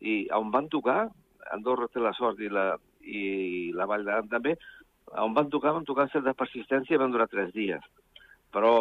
I 0.00 0.26
on 0.32 0.50
van 0.50 0.68
tocar, 0.68 1.10
Andorra 1.52 1.86
té 1.88 2.00
la 2.00 2.12
sort 2.16 2.40
i 2.40 2.48
la, 2.48 2.76
i 3.02 3.70
la 3.76 3.86
Vall 3.86 4.04
d'Aran 4.04 4.28
també, 4.28 4.56
on 5.18 5.34
van 5.34 5.50
tocar, 5.50 5.72
van 5.72 5.84
tocar 5.84 6.08
de 6.12 6.34
persistència 6.34 6.94
i 6.94 6.98
van 6.98 7.12
durar 7.12 7.28
tres 7.28 7.52
dies. 7.52 7.82
Però 8.50 8.72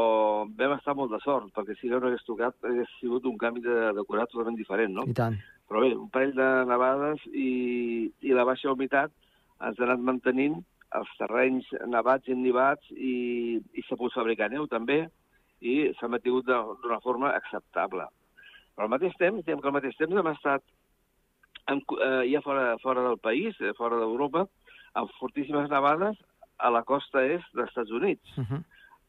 vam 0.58 0.74
estar 0.74 0.96
molt 0.98 1.12
de 1.14 1.20
sort, 1.22 1.52
perquè 1.54 1.76
si 1.78 1.90
no 1.90 1.98
hagués 1.98 2.26
tocat, 2.26 2.56
hagués 2.66 2.90
sigut 3.00 3.26
un 3.30 3.38
canvi 3.38 3.62
de 3.62 3.92
decorat 3.94 4.32
totalment 4.32 4.58
diferent, 4.58 4.96
no? 4.96 5.06
I 5.06 5.14
tant. 5.14 5.38
Però 5.70 5.84
bé, 5.86 5.94
un 5.94 6.10
parell 6.10 6.34
de 6.34 6.50
nevades 6.66 7.24
i, 7.30 8.10
i 8.26 8.34
la 8.34 8.46
baixa 8.50 8.72
humitat 8.74 9.14
ens 9.68 9.80
ha 9.80 9.86
anat 9.86 10.02
mantenint 10.02 10.58
els 10.98 11.10
terrenys 11.20 11.68
nevats 11.86 12.28
i 12.28 12.34
ennivats 12.34 12.90
i, 12.96 13.16
i 13.78 13.84
s'ha 13.86 13.98
pogut 13.98 14.16
fabricar 14.18 14.50
neu 14.50 14.66
també 14.72 15.04
i 15.62 15.76
s'ha 16.00 16.10
mantingut 16.10 16.48
d'una 16.48 17.00
forma 17.04 17.34
acceptable. 17.36 18.08
Però 18.74 18.88
al 18.88 18.94
mateix 18.96 19.14
temps, 19.20 19.44
diguem 19.44 19.62
que 19.62 19.70
al 19.70 19.76
mateix 19.76 19.98
temps 20.00 20.18
hem 20.18 20.32
estat 20.32 20.66
en, 21.70 21.84
eh, 22.02 22.24
ja 22.32 22.42
fora, 22.42 22.78
fora 22.82 23.04
del 23.06 23.20
país, 23.22 23.60
eh, 23.62 23.74
fora 23.78 24.00
d'Europa, 24.00 24.48
amb 24.98 25.12
fortíssimes 25.20 25.70
nevades 25.70 26.18
a 26.58 26.72
la 26.74 26.82
costa 26.84 27.22
est 27.26 27.46
dels 27.54 27.70
Estats 27.70 27.92
Units. 27.92 28.38
Uh 28.38 28.46
-huh. 28.46 28.64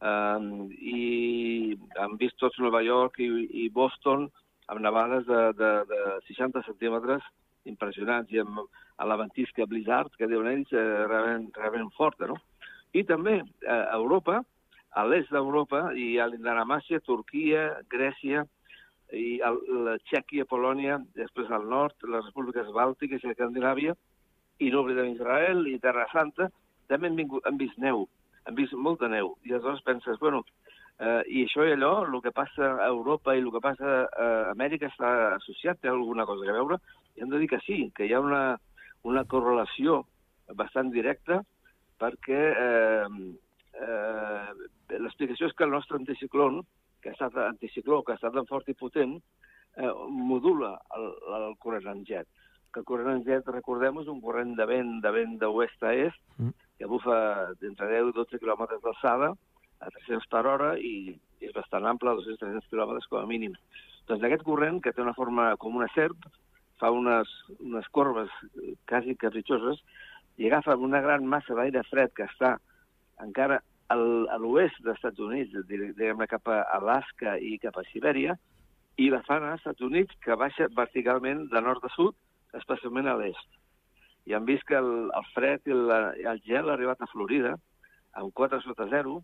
um, 0.09 0.69
I 0.71 1.77
hem 1.97 2.17
vist 2.17 2.37
tots 2.37 2.59
Nova 2.59 2.81
York 2.81 3.19
i, 3.19 3.65
i 3.65 3.69
Boston 3.69 4.29
amb 4.71 4.83
nevades 4.83 5.25
de, 5.27 5.41
de, 5.59 5.71
de 5.89 6.01
60 6.29 6.63
centímetres 6.67 7.25
impressionants 7.69 8.31
i 8.31 8.39
amb 8.41 8.63
a 9.01 9.07
la 9.09 9.17
ventisca 9.17 9.65
blizzard, 9.65 10.13
que 10.17 10.29
diuen 10.29 10.49
ells, 10.51 10.71
eh, 10.73 10.85
realment, 11.09 11.49
realment 11.57 11.89
forta, 11.97 12.27
no? 12.29 12.37
I 12.93 13.03
també 13.09 13.39
eh, 13.39 13.45
a 13.73 13.97
Europa, 13.97 14.41
a 14.91 15.05
l'est 15.07 15.31
d'Europa, 15.33 15.87
hi 15.97 16.17
ha 16.19 16.27
l'Indanamàcia, 16.29 17.01
Turquia, 17.07 17.63
Grècia, 17.89 18.45
i 19.11 19.39
el, 19.43 19.57
la 19.87 19.97
Txèquia, 20.05 20.45
Polònia, 20.47 20.99
després 21.17 21.51
al 21.51 21.67
nord, 21.71 21.97
les 22.07 22.27
repúbliques 22.29 22.69
bàltiques 22.75 23.23
i 23.23 23.31
Escandinàvia, 23.33 23.95
i 24.61 24.69
no 24.71 24.83
oblidem 24.83 25.15
Israel 25.15 25.65
i 25.67 25.79
Terra 25.83 26.05
Santa, 26.13 26.51
també 26.91 27.09
han, 27.09 27.17
vingut, 27.17 27.47
han 27.47 27.57
vist 27.59 27.79
neu, 27.81 28.05
han 28.45 28.57
vist 28.59 28.75
molta 28.77 29.09
neu. 29.11 29.33
I 29.47 29.55
aleshores 29.55 29.81
penses, 29.87 30.19
bueno, 30.21 30.43
eh, 31.01 31.21
i 31.33 31.43
això 31.45 31.65
i 31.65 31.73
allò, 31.75 31.93
el 32.05 32.17
que 32.21 32.33
passa 32.35 32.75
a 32.77 32.87
Europa 32.87 33.35
i 33.35 33.41
el 33.41 33.51
que 33.53 33.63
passa 33.63 33.93
a 34.05 34.27
Amèrica 34.53 34.89
està 34.91 35.11
associat, 35.37 35.81
té 35.81 35.89
alguna 35.89 36.27
cosa 36.29 36.47
a 36.47 36.57
veure? 36.57 36.77
I 37.17 37.25
hem 37.25 37.31
de 37.33 37.41
dir 37.41 37.49
que 37.51 37.61
sí, 37.65 37.79
que 37.95 38.05
hi 38.05 38.13
ha 38.13 38.21
una, 38.21 38.43
una 39.09 39.25
correlació 39.25 40.03
bastant 40.57 40.91
directa 40.93 41.41
perquè 42.01 42.41
eh, 42.65 43.07
eh, 43.81 44.99
l'explicació 44.99 45.49
és 45.49 45.57
que 45.57 45.65
el 45.67 45.73
nostre 45.73 45.99
anticiclón, 45.99 46.61
que 47.01 47.11
ha 47.11 47.17
estat 47.17 47.37
anticicló, 47.47 48.01
que 48.03 48.13
ha 48.13 48.19
estat 48.19 48.33
tan 48.37 48.49
fort 48.49 48.69
i 48.69 48.77
potent, 48.77 49.17
eh, 49.77 49.91
modula 50.09 50.75
el, 50.97 51.11
el 51.37 51.55
corrent 51.61 51.89
en 51.93 52.01
jet. 52.05 52.27
Que 52.73 52.81
el 52.81 52.87
corrent 52.87 53.19
en 53.19 53.23
jet, 53.27 53.47
recordem, 53.53 54.01
és 54.01 54.09
un 54.11 54.19
corrent 54.23 54.53
de 54.57 54.67
vent 54.69 54.99
de 55.03 55.13
vent 55.13 55.37
d'oest 55.41 55.85
a 55.85 55.93
est, 56.07 56.19
mm. 56.37 56.53
que 56.79 56.89
bufa 56.89 57.15
d'entre 57.61 57.89
10 57.89 58.11
i 58.11 58.17
12 58.17 58.41
quilòmetres 58.41 58.81
d'alçada, 58.85 59.33
a 59.81 59.89
300 59.89 60.29
per 60.31 60.43
hora, 60.47 60.71
i, 60.77 61.15
és 61.41 61.53
bastant 61.55 61.87
ample, 61.89 62.13
200-300 62.21 62.69
quilòmetres 62.69 63.09
com 63.09 63.21
a 63.21 63.29
mínim. 63.29 63.55
Doncs 64.09 64.23
aquest 64.25 64.45
corrent, 64.47 64.79
que 64.83 64.93
té 64.93 65.03
una 65.03 65.17
forma 65.17 65.51
com 65.61 65.77
una 65.79 65.89
serp, 65.95 66.29
fa 66.81 66.89
unes, 66.93 67.29
unes 67.59 67.87
corbes 67.93 68.31
quasi 68.89 69.17
capritxoses, 69.21 69.81
i 70.37 70.47
agafa 70.47 70.77
una 70.79 71.01
gran 71.03 71.27
massa 71.29 71.57
d'aire 71.57 71.83
fred 71.89 72.13
que 72.17 72.25
està 72.25 72.55
encara 73.21 73.59
al, 73.93 74.05
a 74.31 74.37
l'oest 74.41 74.79
dels 74.85 74.97
Estats 74.97 75.21
Units, 75.21 75.53
diguem-ne 75.69 76.27
cap 76.31 76.47
a 76.49 76.63
Alaska 76.77 77.35
i 77.37 77.57
cap 77.61 77.77
a 77.77 77.85
Sibèria, 77.91 78.37
i 79.01 79.09
la 79.11 79.21
fan 79.27 79.45
als 79.47 79.61
Estats 79.61 79.85
Units 79.85 80.17
que 80.23 80.37
baixa 80.39 80.69
verticalment 80.77 81.47
de 81.51 81.61
nord 81.63 81.85
a 81.85 81.91
sud, 81.95 82.15
especialment 82.57 83.07
a 83.07 83.17
l'est. 83.19 83.59
I 84.29 84.35
han 84.37 84.45
vist 84.45 84.65
que 84.69 84.77
el, 84.77 85.09
el 85.17 85.27
fred 85.35 85.67
i, 85.69 85.75
la, 85.75 86.01
el 86.33 86.41
gel 86.45 86.69
ha 86.69 86.75
arribat 86.75 87.01
a 87.01 87.09
Florida, 87.11 87.55
amb 88.19 88.33
4 88.37 88.61
sota 88.65 88.87
0, 88.91 89.19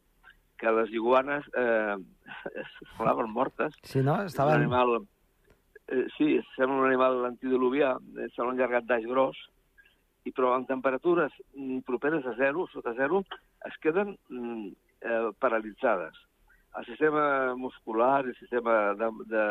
que 0.57 0.71
les 0.71 0.91
iguanes 0.91 1.45
eh, 1.57 1.95
semblaven 2.79 3.29
mortes. 3.31 3.75
Sí, 3.83 4.01
no? 4.03 4.21
Estaven... 4.23 4.55
Un 4.55 4.61
animal, 4.65 5.07
eh, 5.87 6.07
sí, 6.17 6.39
sembla 6.55 6.81
un 6.81 6.87
animal 6.89 7.25
antidiluvià, 7.31 7.93
eh, 8.17 8.29
sembla 8.35 8.53
un 8.53 8.61
llargat 8.61 8.87
d'aix 8.89 9.05
gros, 9.09 9.37
i 10.27 10.33
però 10.35 10.55
en 10.57 10.65
temperatures 10.67 11.33
mm, 11.55 11.83
properes 11.87 12.25
a 12.27 12.33
zero, 12.39 12.67
sota 12.73 12.93
zero, 12.97 13.23
es 13.69 13.77
queden 13.83 14.17
mm, 14.29 14.67
eh, 15.01 15.29
paralitzades. 15.39 16.17
El 16.77 16.85
sistema 16.85 17.55
muscular, 17.55 18.25
el 18.25 18.35
sistema 18.35 18.93
de, 18.99 19.07
de, 19.31 19.43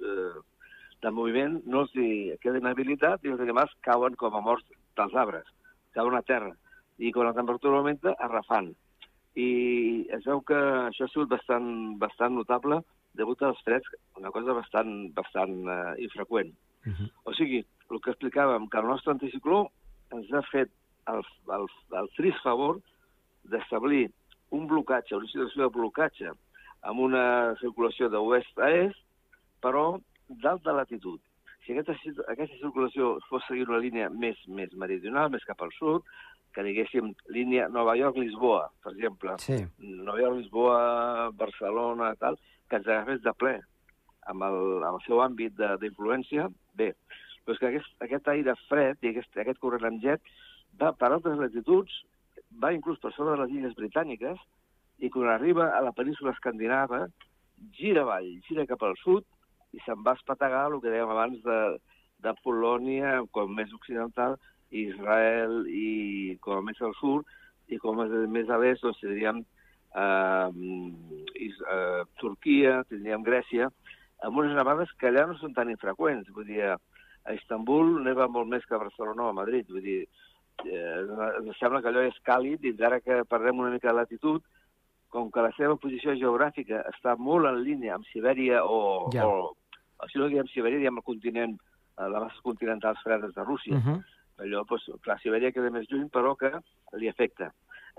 de, 0.00 0.42
de 1.02 1.10
moviment 1.10 1.60
no 1.64 1.84
els 1.84 1.94
hi 1.96 2.10
queda 2.42 2.60
inhabilitat 2.60 3.24
i 3.24 3.32
els 3.32 3.40
animals 3.40 3.72
cauen 3.86 4.18
com 4.18 4.34
a 4.36 4.42
morts 4.44 4.66
dels 4.98 5.14
arbres, 5.14 5.46
cauen 5.96 6.18
a 6.18 6.24
terra. 6.26 6.52
I 6.98 7.10
quan 7.14 7.30
la 7.30 7.36
temperatura 7.36 7.80
augmenta, 7.80 8.12
arrafant. 8.20 8.74
I 9.38 10.06
es 10.12 10.24
veu 10.28 10.42
que 10.44 10.58
això 10.88 11.06
ha 11.06 11.12
sigut 11.12 11.30
bastant, 11.32 11.68
bastant 12.02 12.34
notable 12.36 12.82
degut 13.16 13.42
als 13.42 13.60
freds, 13.64 13.88
una 14.20 14.30
cosa 14.32 14.56
bastant, 14.56 15.12
bastant 15.16 15.54
uh, 15.68 15.94
infreqüent. 15.98 16.52
Uh 16.86 16.92
-huh. 16.92 17.08
O 17.24 17.34
sigui, 17.34 17.64
el 17.90 18.00
que 18.00 18.10
explicàvem, 18.10 18.68
que 18.68 18.78
el 18.78 18.86
nostre 18.86 19.12
anticicló 19.12 19.68
ens 20.12 20.32
ha 20.32 20.42
fet 20.50 20.70
el, 21.06 21.22
el, 21.56 21.66
el 22.00 22.08
trist 22.16 22.40
favor 22.42 22.80
d'establir 23.44 24.10
un 24.50 24.66
blocatge, 24.66 25.16
una 25.16 25.26
situació 25.26 25.62
de 25.62 25.74
blocatge 25.74 26.32
amb 26.82 27.00
una 27.00 27.54
circulació 27.60 28.08
d'oest 28.08 28.58
a 28.58 28.70
est, 28.70 28.98
però 29.62 30.00
d'alta 30.28 30.72
latitud. 30.72 31.20
Si 31.64 31.72
aquesta, 31.72 31.94
aquesta 32.28 32.58
circulació 32.58 33.18
fos 33.28 33.44
seguir 33.46 33.68
una 33.68 33.78
línia 33.78 34.08
més, 34.10 34.38
més 34.48 34.72
meridional, 34.74 35.30
més 35.30 35.44
cap 35.44 35.62
al 35.62 35.70
sud, 35.78 36.02
que 36.52 36.64
diguéssim 36.66 37.12
línia 37.32 37.68
Nova 37.72 37.94
York-Lisboa, 37.96 38.66
per 38.84 38.92
exemple, 38.92 39.36
sí. 39.40 39.58
Nova 39.80 40.20
York-Lisboa, 40.20 40.78
Barcelona, 41.38 42.12
tal, 42.20 42.38
que 42.68 42.80
ens 42.80 42.88
agafés 42.88 43.22
de 43.24 43.34
ple 43.38 43.56
amb 44.30 44.46
el, 44.46 44.58
amb 44.84 44.96
el 44.98 45.04
seu 45.06 45.22
àmbit 45.24 45.56
d'influència, 45.82 46.46
bé, 46.78 46.92
però 47.42 47.56
és 47.56 47.60
que 47.60 47.70
aquest, 47.72 47.92
aquest 48.06 48.32
aire 48.34 48.54
fred 48.68 49.02
i 49.02 49.10
aquest, 49.10 49.36
aquest 49.36 49.60
corrent 49.62 49.88
amb 49.88 50.02
jet 50.04 50.32
va 50.80 50.92
per 50.96 51.10
altres 51.10 51.40
latituds, 51.40 52.02
va 52.62 52.72
inclús 52.76 53.00
per 53.02 53.12
sobre 53.16 53.36
de 53.36 53.42
les 53.42 53.56
illes 53.58 53.76
britàniques, 53.78 54.38
i 55.02 55.10
quan 55.10 55.32
arriba 55.32 55.72
a 55.74 55.80
la 55.82 55.94
península 55.96 56.34
escandinava, 56.36 57.06
gira 57.78 58.04
avall, 58.04 58.28
gira 58.46 58.68
cap 58.68 58.84
al 58.86 58.94
sud, 59.02 59.26
i 59.72 59.80
se'n 59.86 60.04
va 60.06 60.14
espategar 60.18 60.68
el 60.68 60.80
que 60.82 60.92
dèiem 60.92 61.10
abans 61.10 61.40
de, 61.44 61.58
de 62.22 62.32
Polònia, 62.44 63.20
com 63.34 63.54
més 63.56 63.72
occidental, 63.74 64.36
Israel 64.72 65.62
i 65.68 66.36
com 66.40 66.64
més 66.66 66.80
al 66.80 66.94
sud, 66.98 67.28
i 67.68 67.78
com 67.80 68.00
a 68.00 68.06
més 68.06 68.50
a 68.50 68.58
l'est, 68.60 68.82
doncs 68.84 69.00
diríem 69.04 69.42
eh, 69.42 70.48
eh, 71.46 72.02
Turquia, 72.20 72.80
tindríem 72.88 73.24
Grècia, 73.26 73.68
amb 74.22 74.38
unes 74.38 74.56
nevades 74.56 74.92
que 74.98 75.10
allà 75.10 75.26
no 75.28 75.36
són 75.38 75.54
tan 75.56 75.70
infreqüents. 75.72 76.30
Vull 76.34 76.48
dir, 76.48 76.62
a 76.72 77.36
Istanbul 77.36 77.98
neva 78.06 78.28
molt 78.28 78.50
més 78.50 78.66
que 78.66 78.76
a 78.76 78.82
Barcelona 78.82 79.28
o 79.28 79.32
a 79.32 79.38
Madrid. 79.38 79.68
Vull 79.70 79.84
dir, 79.84 80.00
eh, 80.64 81.00
ens 81.40 81.58
sembla 81.60 81.82
que 81.82 81.90
allò 81.92 82.04
és 82.06 82.18
càlid 82.26 82.64
i 82.64 82.74
ara 82.82 83.00
que 83.00 83.22
perdem 83.28 83.62
una 83.62 83.72
mica 83.74 83.90
de 83.90 83.98
latitud, 84.00 84.42
com 85.12 85.28
que 85.30 85.44
la 85.44 85.52
seva 85.58 85.76
posició 85.76 86.14
geogràfica 86.16 86.86
està 86.88 87.18
molt 87.20 87.50
en 87.50 87.60
línia 87.60 87.98
amb 87.98 88.06
Sibèria 88.08 88.62
o, 88.64 89.10
ja. 89.12 89.26
o, 89.28 89.52
si 90.08 90.18
no 90.18 90.30
diem 90.32 90.48
Sibèria, 90.48 90.80
diem 90.80 91.02
el 91.02 91.04
continent, 91.04 91.58
eh, 91.98 92.06
les 92.06 92.18
masses 92.18 92.40
continentals 92.46 93.02
fredes 93.04 93.34
de 93.36 93.44
Rússia. 93.44 93.76
Uh 93.76 93.84
-huh. 93.84 93.98
Allò, 94.42 94.64
doncs, 94.68 94.88
clar, 95.04 95.18
Sibèria 95.22 95.52
queda 95.54 95.70
més 95.70 95.88
lluny, 95.90 96.08
però 96.12 96.34
que 96.38 96.50
li 96.98 97.08
afecta. 97.10 97.52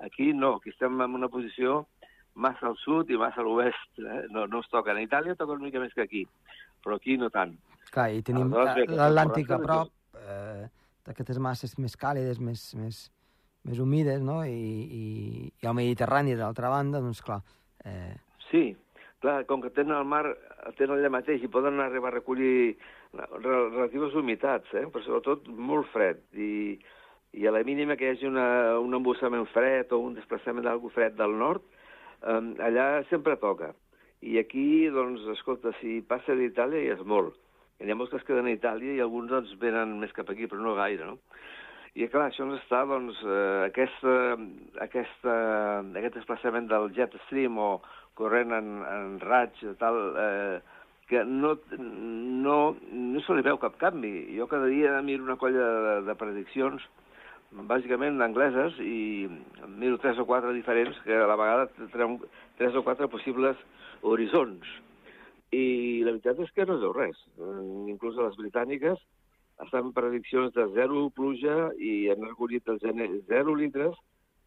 Aquí 0.03 0.31
no, 0.33 0.57
aquí 0.57 0.73
estem 0.73 0.99
en 1.05 1.15
una 1.15 1.29
posició 1.31 1.83
massa 2.33 2.67
al 2.69 2.77
sud 2.81 3.11
i 3.13 3.19
massa 3.19 3.41
a 3.41 3.45
l'oest. 3.45 3.99
Eh? 4.01 4.23
No, 4.33 4.45
no 4.49 4.63
es 4.63 4.69
toca. 4.71 4.93
En 4.93 5.03
Itàlia 5.05 5.37
toca 5.39 5.55
una 5.55 5.67
mica 5.67 5.81
més 5.81 5.93
que 5.93 6.05
aquí, 6.05 6.23
però 6.83 6.97
aquí 6.97 7.17
no 7.21 7.29
tant. 7.33 7.55
Clar, 7.93 8.09
i 8.11 8.23
tenim 8.25 8.49
l'Atlàntic 8.49 9.51
a 9.53 9.59
prop, 9.61 9.91
eh, 10.17 10.65
d'aquestes 11.05 11.39
masses 11.43 11.77
més 11.77 11.95
càlides, 11.99 12.39
més, 12.41 12.65
més, 12.79 13.03
més 13.69 13.81
humides, 13.83 14.23
no? 14.25 14.41
I, 14.47 14.53
i, 14.83 15.03
i 15.61 15.69
el 15.69 15.77
Mediterrani, 15.77 16.35
d'altra 16.39 16.73
banda, 16.73 17.03
doncs 17.03 17.21
clar... 17.25 17.41
Eh... 17.85 18.15
Sí, 18.49 18.69
clar, 19.23 19.43
com 19.49 19.63
que 19.63 19.71
tenen 19.75 19.95
el 19.97 20.07
mar, 20.09 20.25
tenen 20.77 20.97
allà 20.97 21.11
mateix 21.13 21.43
i 21.43 21.51
poden 21.51 21.81
arribar 21.81 22.11
a 22.11 22.17
recollir 22.17 22.75
relatives 23.13 24.15
humitats, 24.19 24.73
eh? 24.77 24.85
però 24.91 25.03
sobretot 25.05 25.47
molt 25.71 25.89
fred. 25.93 26.21
I, 26.35 26.77
i 27.33 27.47
a 27.47 27.53
la 27.55 27.63
mínima 27.65 27.97
que 27.97 28.09
hi 28.09 28.13
hagi 28.13 28.29
una, 28.29 28.47
un 28.83 28.93
embussament 28.93 29.47
fred 29.53 29.93
o 29.95 30.01
un 30.05 30.17
desplaçament 30.19 30.67
d'algú 30.67 30.91
fred 30.93 31.15
del 31.17 31.33
nord, 31.39 31.63
eh, 32.21 32.41
allà 32.67 32.89
sempre 33.09 33.39
toca. 33.41 33.73
I 34.23 34.37
aquí, 34.39 34.67
doncs, 34.93 35.25
escolta, 35.33 35.73
si 35.81 36.01
passa 36.07 36.35
d'Itàlia 36.37 36.85
ja 36.91 36.99
és 36.99 37.07
molt 37.07 37.39
hi 37.83 37.91
ha 37.91 37.97
molts 37.99 38.13
que 38.13 38.19
es 38.21 38.27
queden 38.27 38.47
a 38.47 38.53
Itàlia 38.53 38.95
i 38.95 39.01
alguns 39.03 39.31
doncs, 39.31 39.53
venen 39.59 39.97
més 39.99 40.13
cap 40.15 40.29
aquí, 40.31 40.47
però 40.47 40.61
no 40.63 40.75
gaire, 40.77 41.07
no? 41.09 41.17
I 41.93 42.07
clar, 42.09 42.31
això 42.31 42.45
ens 42.47 42.55
està, 42.57 42.79
doncs, 42.89 43.19
eh, 43.21 43.65
aquesta, 43.67 44.13
aquesta, 44.81 45.33
aquest 45.99 46.15
desplaçament 46.17 46.65
del 46.71 46.87
jet 46.95 47.13
stream 47.27 47.59
o 47.61 47.67
corrent 48.17 48.55
en, 48.57 48.71
en 48.89 49.19
raig, 49.21 49.59
tal, 49.77 49.99
eh, 50.17 50.57
que 51.11 51.21
no, 51.29 51.53
no, 51.77 52.57
no 52.73 53.21
se 53.21 53.37
li 53.37 53.45
veu 53.45 53.61
cap 53.61 53.77
canvi. 53.77 54.13
Jo 54.33 54.49
cada 54.49 54.71
dia 54.73 54.95
miro 55.05 55.27
una 55.27 55.37
colla 55.37 55.69
de, 55.85 55.95
de 56.09 56.17
prediccions, 56.17 56.81
bàsicament 57.69 58.17
angleses, 58.25 58.79
i 58.81 59.29
miro 59.77 60.01
tres 60.01 60.17
o 60.17 60.25
quatre 60.25 60.55
diferents, 60.57 60.97
que 61.05 61.13
a 61.13 61.29
la 61.29 61.37
vegada 61.37 61.69
tenen 61.93 62.17
tres 62.57 62.73
o 62.73 62.81
quatre 62.81 63.05
possibles 63.13 63.59
horitzons. 64.01 64.65
I 65.53 66.01
la 66.01 66.15
veritat 66.15 66.41
és 66.41 66.57
que 66.57 66.65
no 66.65 66.79
es 66.79 66.87
veu 66.87 66.97
res. 66.97 67.19
Inclús 67.93 68.17
a 68.17 68.31
les 68.31 68.39
britàniques 68.41 68.97
estan 69.61 69.93
prediccions 69.93 70.53
de 70.55 70.65
zero 70.73 71.09
pluja 71.13 71.69
i 71.77 72.09
han 72.09 72.25
recollit 72.25 72.67
el 72.67 72.79
gener 72.81 73.09
zero 73.29 73.55
litres 73.55 73.95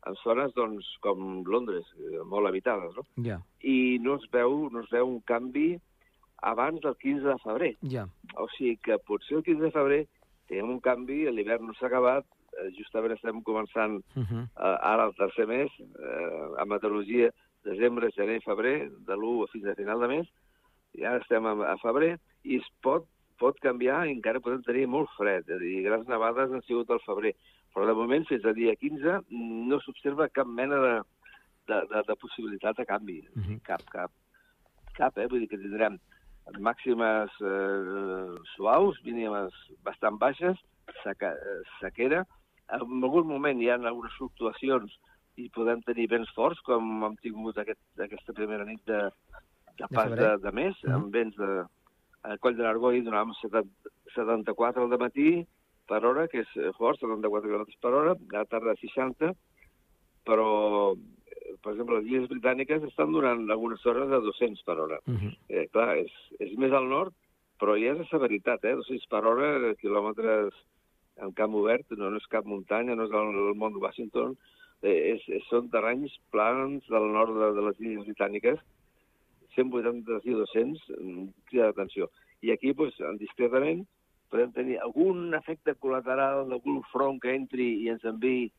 en 0.07 0.15
zones 0.23 0.53
doncs, 0.55 0.87
com 1.03 1.43
Londres, 1.47 1.87
eh, 1.99 2.23
molt 2.25 2.47
habitades, 2.47 2.95
no? 2.95 3.03
Yeah. 3.23 3.43
I 3.63 3.99
no 4.03 4.17
es, 4.21 4.27
veu, 4.31 4.69
no 4.71 4.85
es 4.85 4.91
veu 4.93 5.09
un 5.09 5.21
canvi 5.27 5.81
abans 6.47 6.81
del 6.85 6.95
15 7.01 7.27
de 7.27 7.39
febrer. 7.43 7.73
Yeah. 7.83 8.07
O 8.39 8.47
sigui 8.55 8.77
que 8.87 9.01
potser 9.03 9.41
el 9.41 9.47
15 9.47 9.65
de 9.65 9.73
febrer 9.75 10.03
tenim 10.47 10.71
un 10.77 10.81
canvi, 10.81 11.25
l'hivern 11.33 11.67
no 11.67 11.75
s'ha 11.75 11.89
acabat, 11.89 12.27
eh, 12.55 12.69
justament 12.79 13.17
estem 13.17 13.43
començant 13.43 13.99
uh 13.99 14.23
-huh. 14.23 14.45
uh, 14.55 14.77
ara 14.93 15.07
el 15.07 15.15
tercer 15.15 15.47
mes, 15.47 15.71
eh, 15.81 16.63
a 16.63 16.65
meteorologia, 16.65 17.31
desembre, 17.65 18.13
gener 18.15 18.37
i 18.37 18.45
febrer, 18.45 18.91
de 18.91 19.15
l'1 19.15 19.49
fins 19.53 19.67
a 19.67 19.75
final 19.75 20.01
de 20.01 20.09
mes, 20.09 20.27
ja 20.95 21.17
estem 21.17 21.47
a, 21.47 21.73
a 21.73 21.77
febrer, 21.79 22.19
i 22.45 22.57
es 22.57 22.69
pot, 22.81 23.07
pot 23.41 23.59
canviar 23.65 24.05
i 24.07 24.15
encara 24.15 24.43
podem 24.45 24.63
tenir 24.67 24.87
molt 24.91 25.11
fred. 25.17 25.49
És 25.49 25.57
a 25.57 25.63
dir, 25.63 25.83
grans 25.87 26.09
nevades 26.09 26.53
han 26.53 26.65
sigut 26.67 26.91
al 26.91 27.03
febrer. 27.07 27.35
Però 27.75 27.87
de 27.87 27.95
moment, 27.95 28.25
fins 28.29 28.45
al 28.45 28.57
dia 28.57 28.75
15, 28.81 29.19
no 29.71 29.81
s'observa 29.85 30.31
cap 30.33 30.49
mena 30.49 30.79
de, 30.81 30.95
de, 31.69 31.81
de, 31.93 32.03
de 32.09 32.17
possibilitat 32.23 32.79
de 32.79 32.87
canvi. 32.89 33.21
Uh 33.35 33.43
-huh. 33.43 33.59
Cap, 33.63 33.83
cap. 33.93 34.11
Cap, 34.97 35.19
eh? 35.19 35.27
Vull 35.29 35.41
dir 35.41 35.49
que 35.49 35.59
tindrem 35.61 35.99
màximes 36.61 37.31
eh, 37.43 38.35
suaus, 38.55 38.99
mínimes 39.05 39.53
bastant 39.85 40.19
baixes, 40.19 40.57
seca, 41.03 41.35
sequera. 41.81 42.25
En 42.73 43.03
algun 43.03 43.27
moment 43.27 43.61
hi 43.61 43.69
ha 43.71 43.79
algunes 43.79 44.15
fluctuacions 44.19 44.93
i 45.37 45.51
podem 45.55 45.83
tenir 45.83 46.09
vents 46.09 46.31
forts, 46.35 46.61
com 46.67 47.05
hem 47.05 47.17
tingut 47.23 47.59
aquest, 47.59 47.83
aquesta 48.01 48.33
primera 48.33 48.65
nit 48.65 48.81
de, 48.87 49.01
de 49.79 49.89
pas 49.93 50.11
de, 50.11 50.17
de, 50.17 50.31
de 50.45 50.53
mes, 50.53 50.77
uh 50.85 50.89
-huh. 50.89 50.95
amb 50.95 51.13
vents 51.13 51.37
de... 51.37 51.67
A 52.27 52.37
Coll 52.43 52.57
de 52.59 52.65
l'Argó 52.67 52.93
hi 52.93 53.05
donàvem 53.07 53.35
74 53.41 54.87
al 54.87 54.99
matí 54.99 55.45
per 55.87 56.03
hora, 56.05 56.27
que 56.29 56.43
és 56.43 56.55
fort, 56.79 56.99
74 56.99 57.47
km 57.47 57.77
per 57.83 57.93
hora, 57.95 58.17
a 58.17 58.41
la 58.41 58.49
tarda 58.51 58.75
60, 58.81 59.31
però 60.27 60.49
per 61.63 61.73
exemple, 61.73 62.01
les 62.01 62.09
illes 62.11 62.31
britàniques 62.31 62.85
estan 62.89 63.13
donant 63.15 63.45
algunes 63.51 63.85
hores 63.87 64.09
de 64.11 64.21
200 64.25 64.65
per 64.67 64.79
hora. 64.83 64.99
Uh 65.07 65.15
-huh. 65.15 65.33
eh, 65.49 65.67
clar, 65.73 65.97
és, 65.99 66.13
és 66.39 66.57
més 66.59 66.73
al 66.73 66.89
nord, 66.89 67.15
però 67.61 67.77
ja 67.79 67.93
és 67.93 67.99
la 67.99 68.09
severitat, 68.11 68.65
eh? 68.65 68.75
200 68.75 69.07
per 69.09 69.25
hora, 69.25 69.75
quilòmetres 69.83 70.55
en 71.25 71.33
camp 71.33 71.55
obert, 71.55 71.91
no, 71.91 72.11
no 72.11 72.17
és 72.17 72.27
cap 72.27 72.45
muntanya, 72.45 72.95
no 72.95 73.05
és 73.05 73.11
el, 73.11 73.35
el 73.49 73.55
món 73.55 73.73
de 73.73 73.83
Washington, 73.85 74.37
eh, 74.83 75.15
és, 75.15 75.29
és, 75.29 75.45
són 75.49 75.71
terrenys 75.71 76.13
plans 76.31 76.87
del 76.89 77.07
nord 77.13 77.33
de, 77.35 77.53
de 77.57 77.63
les 77.69 77.81
illes 77.81 78.05
britàniques, 78.05 78.59
180 79.57 80.21
i 80.25 80.37
200, 80.37 80.87
crida 81.51 81.71
d'atenció. 81.71 82.11
I 82.45 82.53
aquí, 82.53 82.73
doncs, 82.77 83.01
discretament, 83.21 83.85
podem 84.31 84.53
tenir 84.55 84.79
algun 84.83 85.35
efecte 85.39 85.77
col·lateral 85.81 86.47
d'algun 86.51 86.83
front 86.93 87.21
que 87.23 87.35
entri 87.35 87.69
i 87.85 87.91
ens 87.93 88.05
enviï 88.05 88.51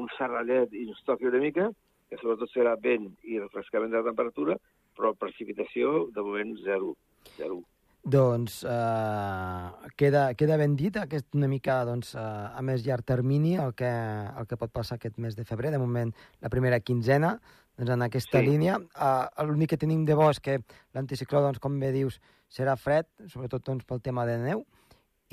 un 0.00 0.08
serrallet 0.16 0.72
i 0.76 0.86
ens 0.88 1.02
toqui 1.08 1.28
una 1.28 1.40
mica, 1.42 1.70
que 2.08 2.18
sobretot 2.20 2.52
serà 2.52 2.76
vent 2.80 3.08
i 3.26 3.40
refrescament 3.40 3.92
de 3.92 4.00
la 4.00 4.10
temperatura, 4.10 4.56
però 4.96 5.12
precipitació, 5.18 6.06
de 6.14 6.22
moment, 6.24 6.54
zero. 6.64 6.94
zero. 7.36 7.60
Doncs 8.06 8.60
eh, 8.70 9.65
queda, 9.96 10.34
queda 10.38 10.58
ben 10.60 10.76
dit 10.76 10.96
aquest 11.00 11.34
una 11.34 11.48
mica 11.48 11.80
doncs, 11.88 12.14
eh, 12.14 12.20
a 12.20 12.62
més 12.62 12.84
llarg 12.86 13.06
termini 13.08 13.56
el 13.60 13.74
que, 13.74 13.88
el 13.88 14.48
que 14.48 14.58
pot 14.60 14.72
passar 14.72 15.00
aquest 15.00 15.18
mes 15.18 15.36
de 15.36 15.44
febrer. 15.48 15.72
De 15.74 15.80
moment, 15.82 16.12
la 16.44 16.52
primera 16.52 16.80
quinzena, 16.80 17.36
doncs, 17.76 17.92
en 17.96 18.06
aquesta 18.06 18.40
sí. 18.40 18.46
línia. 18.46 18.78
Eh, 18.78 19.44
L'únic 19.48 19.74
que 19.74 19.80
tenim 19.80 20.04
de 20.08 20.16
bo 20.18 20.30
és 20.30 20.40
que 20.40 20.60
l'anticicló, 20.94 21.42
doncs, 21.44 21.60
com 21.62 21.80
bé 21.80 21.92
dius, 21.96 22.20
serà 22.52 22.76
fred, 22.78 23.08
sobretot 23.32 23.64
doncs, 23.66 23.88
pel 23.88 24.04
tema 24.04 24.26
de 24.28 24.38
neu, 24.44 24.66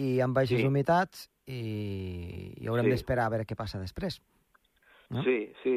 i 0.01 0.17
amb 0.25 0.35
baixes 0.35 0.63
sí. 0.63 0.67
humitats, 0.67 1.27
i, 1.45 2.55
i 2.63 2.69
haurem 2.71 2.87
sí. 2.87 2.95
d'esperar 2.95 3.27
a 3.27 3.33
veure 3.35 3.47
què 3.47 3.59
passa 3.59 3.81
després. 3.81 4.21
No? 5.13 5.21
Sí, 5.25 5.51
sí. 5.61 5.73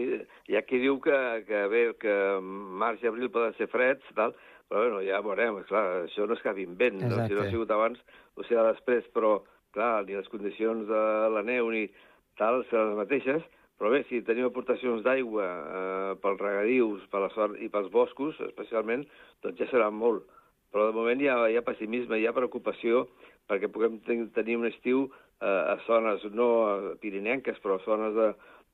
Hi 0.49 0.57
ha 0.57 0.63
qui 0.65 0.79
diu 0.81 1.01
que, 1.05 1.17
que 1.49 1.65
bé, 1.69 1.83
que 2.01 2.15
març 2.41 3.03
i 3.05 3.11
abril 3.11 3.29
poden 3.35 3.53
ser 3.59 3.69
freds, 3.69 4.07
tal, 4.17 4.33
però 4.69 4.83
bueno, 4.83 5.03
ja 5.07 5.21
veurem, 5.23 5.61
clar, 5.69 5.85
això 6.07 6.27
no 6.27 6.35
és 6.35 6.43
cap 6.45 6.59
invent, 6.59 6.99
no? 7.03 7.21
si 7.27 7.37
no 7.37 7.45
ha 7.45 7.51
sigut 7.51 7.71
abans, 7.71 8.01
o 8.35 8.45
sigui, 8.45 8.63
després, 8.73 9.07
però 9.15 9.37
clar, 9.77 10.07
ni 10.07 10.17
les 10.17 10.29
condicions 10.33 10.89
de 10.89 11.05
la 11.35 11.45
neu 11.47 11.71
ni 11.71 11.87
tal 12.41 12.65
seran 12.71 12.93
les 12.93 13.01
mateixes, 13.05 13.45
però 13.77 13.93
bé, 13.93 14.03
si 14.09 14.23
tenim 14.25 14.49
aportacions 14.49 15.05
d'aigua 15.05 15.47
eh, 15.47 16.13
pels 16.23 16.41
regadius 16.41 17.05
per 17.13 17.21
la 17.27 17.31
sort, 17.35 17.59
i 17.61 17.69
pels 17.73 17.91
boscos, 17.93 18.39
especialment, 18.49 19.05
doncs 19.45 19.61
ja 19.61 19.69
serà 19.71 19.91
molt. 19.93 20.25
Però 20.73 20.89
de 20.89 20.97
moment 20.97 21.21
hi 21.21 21.29
ha, 21.31 21.37
hi 21.53 21.59
ha 21.61 21.65
pessimisme, 21.65 22.19
hi 22.19 22.27
ha 22.27 22.35
preocupació 22.37 23.05
perquè 23.47 23.69
puguem 23.71 24.01
tenir 24.35 24.57
un 24.59 24.67
estiu 24.69 25.07
eh, 25.07 25.47
a 25.47 25.77
zones 25.87 26.25
no 26.35 26.49
pirinenques, 27.03 27.61
però 27.63 27.77
a 27.77 27.85
zones 27.85 28.17
de, 28.17 28.31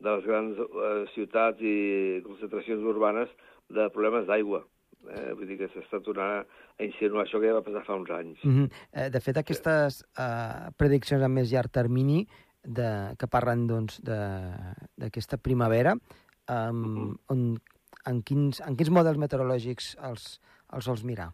de 0.07 0.15
les 0.15 0.29
grans 0.31 0.63
eh, 0.63 0.93
ciutats 1.17 1.61
i 1.61 2.23
concentracions 2.27 2.87
urbanes 2.95 3.35
de 3.75 3.91
problemes 3.95 4.31
d'aigua. 4.31 4.63
Eh, 5.11 5.33
vull 5.35 5.49
dir 5.51 5.59
que 5.59 5.69
s'està 5.73 5.99
tornant 6.05 6.45
a 6.79 6.87
insinuar 6.87 7.25
això 7.25 7.41
que 7.41 7.49
ja 7.51 7.57
va 7.57 7.65
passar 7.67 7.83
fa 7.87 7.99
uns 7.99 8.11
anys. 8.11 8.39
Mm 8.45 8.55
-hmm. 8.55 8.69
eh, 8.93 9.11
de 9.11 9.21
fet, 9.21 9.37
aquestes 9.37 10.05
eh, 10.19 10.71
prediccions 10.77 11.23
a 11.23 11.29
més 11.29 11.51
llarg 11.53 11.71
termini 11.71 12.27
de, 12.63 13.15
que 13.19 13.27
parlen 13.27 13.67
doncs, 13.67 14.01
d'aquesta 14.03 15.37
primavera, 15.39 15.93
um, 15.95 16.77
mm 16.77 16.97
-hmm. 16.97 17.19
on, 17.29 17.61
en, 18.07 18.23
quins, 18.23 18.61
en 18.61 18.77
quins 18.77 18.91
models 18.91 19.19
meteorològics 19.19 19.97
els, 20.09 20.41
els 20.73 20.85
sols 20.85 21.05
mirar? 21.05 21.33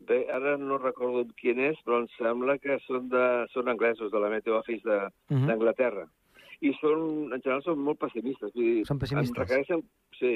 Bé, 0.00 0.26
ara 0.30 0.56
no 0.56 0.78
recordo 0.78 1.26
quin 1.36 1.58
és, 1.58 1.76
però 1.84 2.00
em 2.00 2.08
sembla 2.18 2.58
que 2.58 2.78
són, 2.86 3.08
de, 3.08 3.46
són 3.52 3.68
anglesos, 3.68 4.10
de 4.12 4.18
la 4.18 4.28
Meteo 4.28 4.58
Office 4.58 4.84
d'Anglaterra. 5.28 6.04
Uh 6.04 6.08
-huh 6.08 6.26
i 6.64 6.72
són, 6.80 7.32
en 7.34 7.42
general 7.42 7.62
són 7.64 7.82
molt 7.84 8.00
pessimistes. 8.00 8.52
Vull 8.54 8.64
dir, 8.64 8.84
són 8.88 9.00
pessimistes? 9.00 9.38
requereixen, 9.42 9.82
sí, 10.18 10.32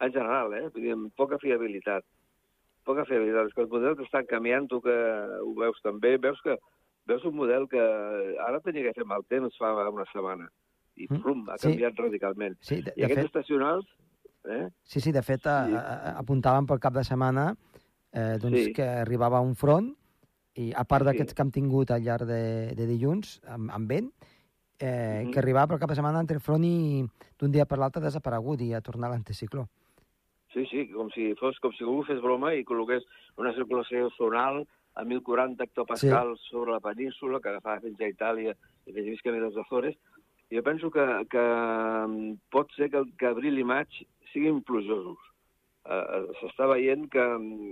en 0.00 0.12
general, 0.14 0.54
eh? 0.54 0.64
Vull 0.72 0.84
dir, 0.84 0.94
amb 0.94 1.12
poca 1.18 1.38
fiabilitat. 1.42 2.06
Poca 2.88 3.04
fiabilitat. 3.08 3.50
És 3.50 3.56
que 3.56 3.64
els 3.64 3.72
models 3.72 4.02
estan 4.04 4.26
canviant, 4.30 4.68
tu 4.70 4.80
que 4.84 4.96
ho 5.42 5.52
veus 5.58 5.80
també, 5.84 6.16
veus 6.22 6.40
que 6.44 6.56
veus 7.08 7.24
un 7.24 7.36
model 7.36 7.66
que 7.72 7.82
ara 8.44 8.60
tenia 8.60 8.84
que 8.88 8.96
fer 9.00 9.06
mal 9.08 9.24
temps 9.32 9.56
fa 9.58 9.72
una 9.88 10.06
setmana 10.12 10.48
i 10.98 11.06
mm. 11.06 11.22
plum, 11.22 11.44
ha 11.48 11.56
canviat 11.60 11.94
sí. 11.94 12.02
radicalment. 12.04 12.58
Sí, 12.60 12.80
de, 12.84 12.92
I 12.96 13.06
aquests 13.06 13.22
fet... 13.22 13.30
estacionals... 13.30 13.88
Eh? 14.48 14.66
Sí, 14.86 15.00
sí, 15.04 15.12
de 15.12 15.22
fet, 15.22 15.44
sí. 15.44 15.48
A, 15.76 15.80
a, 15.82 16.12
apuntaven 16.22 16.66
pel 16.68 16.80
cap 16.80 16.94
de 16.94 17.02
setmana 17.04 17.50
eh, 18.12 18.38
doncs 18.40 18.68
sí. 18.68 18.74
que 18.76 18.86
arribava 19.02 19.42
un 19.44 19.54
front 19.58 19.90
i 20.58 20.70
a 20.72 20.84
part 20.88 21.04
d'aquests 21.06 21.34
sí. 21.34 21.36
que 21.36 21.44
hem 21.44 21.52
tingut 21.54 21.92
al 21.94 22.04
llarg 22.06 22.26
de, 22.28 22.42
de 22.78 22.86
dilluns, 22.88 23.38
amb, 23.50 23.70
amb 23.74 23.90
vent, 23.90 24.08
eh, 24.78 24.86
mm 24.86 24.88
-hmm. 24.88 25.32
que 25.32 25.42
arribava 25.42 25.74
per 25.74 25.80
cap 25.82 25.90
de 25.90 25.98
setmana 25.98 26.20
entre 26.20 26.40
front 26.40 26.64
i 26.64 27.04
d'un 27.38 27.52
dia 27.52 27.66
per 27.66 27.78
l'altre 27.78 28.02
desaparegut 28.02 28.60
i 28.62 28.72
a 28.74 28.80
tornar 28.80 29.10
l'anticicló. 29.10 29.68
Sí, 30.54 30.64
sí, 30.70 30.86
com 30.94 31.10
si 31.12 31.30
fos 31.40 31.58
com 31.60 31.74
si 31.76 31.84
algú 31.84 32.02
fes 32.08 32.20
broma 32.24 32.54
i 32.56 32.64
col·loqués 32.68 33.04
una 33.36 33.52
circulació 33.56 34.08
zonal 34.16 34.62
a 34.98 35.04
1.040 35.04 35.66
hectopascals 35.66 36.40
sí. 36.40 36.52
sobre 36.52 36.74
la 36.74 36.82
península, 36.84 37.40
que 37.40 37.52
agafava 37.52 37.84
fins 37.84 38.00
a 38.00 38.08
Itàlia 38.10 38.54
i 38.86 38.92
fins 38.94 39.04
a 39.04 39.10
Visca 39.10 39.34
dels 39.34 39.58
Azores. 39.64 39.98
Jo 40.50 40.64
penso 40.64 40.90
que, 40.90 41.04
que 41.30 41.44
mm, 41.44 42.38
pot 42.50 42.72
ser 42.76 42.88
que, 42.94 43.04
que 43.20 43.28
abril 43.28 43.60
i 43.60 43.66
maig 43.68 44.00
siguin 44.32 44.62
plujosos 44.64 45.20
eh, 45.88 46.22
s'està 46.40 46.68
veient 46.72 47.06
que, 47.12 47.24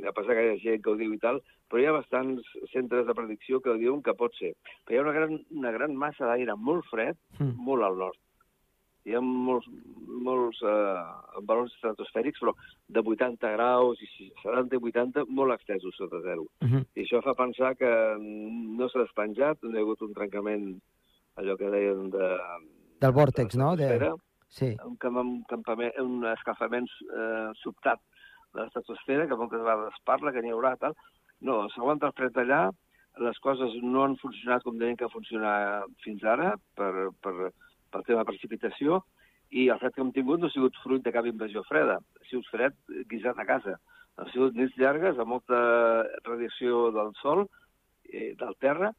a 0.08 0.12
pesar 0.16 0.36
que 0.36 0.44
hi 0.44 0.52
ha 0.52 0.60
gent 0.62 0.84
que 0.84 0.92
ho 0.92 0.98
diu 1.00 1.14
i 1.14 1.20
tal, 1.22 1.40
però 1.70 1.82
hi 1.82 1.88
ha 1.88 1.96
bastants 1.96 2.52
centres 2.72 3.06
de 3.08 3.16
predicció 3.16 3.60
que 3.64 3.76
diuen 3.80 4.02
que 4.04 4.16
pot 4.18 4.36
ser. 4.40 4.54
Però 4.84 4.96
hi 4.96 5.00
ha 5.00 5.06
una 5.06 5.16
gran, 5.16 5.40
una 5.62 5.72
gran 5.74 5.96
massa 5.98 6.30
d'aire 6.30 6.56
molt 6.68 6.86
fred, 6.92 7.18
mm. 7.38 7.56
molt 7.68 7.86
al 7.86 7.98
nord. 8.04 8.20
Hi 9.06 9.14
ha 9.14 9.20
molts, 9.22 9.66
molts 10.26 10.58
eh, 10.66 11.02
valors 11.46 11.74
estratosfèrics, 11.76 12.40
però 12.42 12.54
de 12.96 13.02
80 13.14 13.52
graus 13.54 14.00
i 14.02 14.30
70 14.42 14.74
i 14.74 14.80
80, 14.90 15.26
molt 15.38 15.54
extesos 15.54 15.94
sota 15.98 16.20
zero. 16.24 16.46
Mm 16.64 16.68
-hmm. 16.68 16.86
I 16.94 17.04
això 17.04 17.22
fa 17.22 17.34
pensar 17.34 17.76
que 17.76 17.92
no 18.18 18.88
s'ha 18.88 19.04
despenjat, 19.04 19.62
no 19.62 19.70
hi 19.70 19.78
ha 19.78 19.84
hagut 19.86 20.02
un 20.02 20.14
trencament, 20.14 20.80
allò 21.36 21.56
que 21.56 21.70
deien 21.70 22.10
de... 22.10 22.28
Del 23.00 23.12
vòrtex, 23.12 23.54
de 23.54 23.58
no? 23.58 23.76
De 23.76 24.12
sí. 24.48 24.76
un, 24.84 24.96
un, 25.16 25.42
campament, 25.44 25.92
un 26.00 26.24
escalfament 26.24 26.88
eh, 27.20 27.50
sobtat 27.62 28.00
de 28.54 28.62
l'estratosfera, 28.62 29.26
que 29.28 29.36
moltes 29.36 29.60
vegades 29.60 29.92
es 29.92 30.02
parla, 30.04 30.32
que 30.32 30.42
n'hi 30.42 30.50
haurà, 30.54 30.76
tal. 30.80 30.94
No, 31.40 31.68
s'aguanta 31.74 32.06
el 32.06 32.16
fred 32.16 32.36
allà, 32.42 32.70
les 33.18 33.38
coses 33.44 33.72
no 33.82 34.04
han 34.04 34.16
funcionat 34.20 34.64
com 34.64 34.78
deien 34.78 34.96
que 34.96 35.08
funcionar 35.12 35.84
fins 36.04 36.24
ara, 36.24 36.54
per, 36.76 37.10
per, 37.24 37.50
per 37.96 38.04
tema 38.04 38.22
de 38.24 38.30
precipitació, 38.30 39.00
i 39.50 39.68
el 39.72 39.78
fred 39.80 39.94
que 39.94 40.02
hem 40.02 40.12
tingut 40.14 40.40
no 40.42 40.50
ha 40.50 40.54
sigut 40.54 40.76
fruit 40.82 41.04
de 41.04 41.12
cap 41.14 41.26
invasió 41.28 41.62
freda, 41.68 41.98
ha 42.00 42.28
sigut 42.30 42.48
fred 42.52 42.76
guisat 43.10 43.38
a 43.38 43.46
casa. 43.48 43.76
Han 44.16 44.30
sigut 44.32 44.56
nits 44.56 44.76
llargues, 44.80 45.18
amb 45.20 45.34
molta 45.34 45.58
radiació 46.24 46.88
del 46.94 47.12
sol, 47.20 47.44
eh, 48.08 48.32
del 48.40 48.56
terra, 48.64 48.92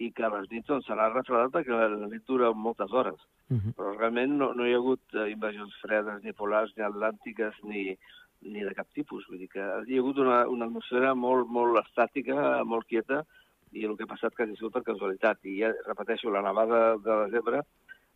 i 0.00 0.08
que 0.16 0.24
a 0.24 0.30
les 0.32 0.46
nits 0.50 0.68
doncs, 0.70 0.86
serà 0.88 1.10
refredat 1.10 1.52
perquè 1.52 1.76
la 1.76 2.08
nit 2.08 2.24
dura 2.28 2.52
moltes 2.66 2.92
hores. 2.92 3.20
Uh 3.50 3.58
-huh. 3.58 3.74
Però 3.76 3.96
realment 3.98 4.38
no, 4.38 4.52
no 4.54 4.66
hi 4.66 4.72
ha 4.72 4.80
hagut 4.80 5.02
eh, 5.14 5.28
invasions 5.30 5.74
fredes, 5.82 6.22
ni 6.22 6.32
polars, 6.32 6.72
ni 6.76 6.84
atlàntiques, 6.84 7.54
ni, 7.64 7.96
ni 8.40 8.64
de 8.64 8.74
cap 8.74 8.88
tipus. 8.94 9.26
Vull 9.28 9.38
dir 9.38 9.48
que 9.48 9.60
hi 9.60 9.96
ha 9.96 10.00
hagut 10.00 10.18
una, 10.18 10.48
una 10.48 10.64
atmosfera 10.64 11.14
molt, 11.14 11.48
molt 11.48 11.76
estàtica, 11.84 12.64
molt 12.64 12.86
quieta, 12.86 13.24
i 13.72 13.84
el 13.84 13.96
que 13.96 14.04
ha 14.04 14.14
passat 14.14 14.34
quasi 14.34 14.56
sigut 14.56 14.72
per 14.72 14.82
casualitat. 14.82 15.44
I 15.44 15.60
ja 15.60 15.74
repeteixo, 15.86 16.30
la 16.30 16.42
nevada 16.42 16.96
de 16.96 17.24
desembre 17.26 17.62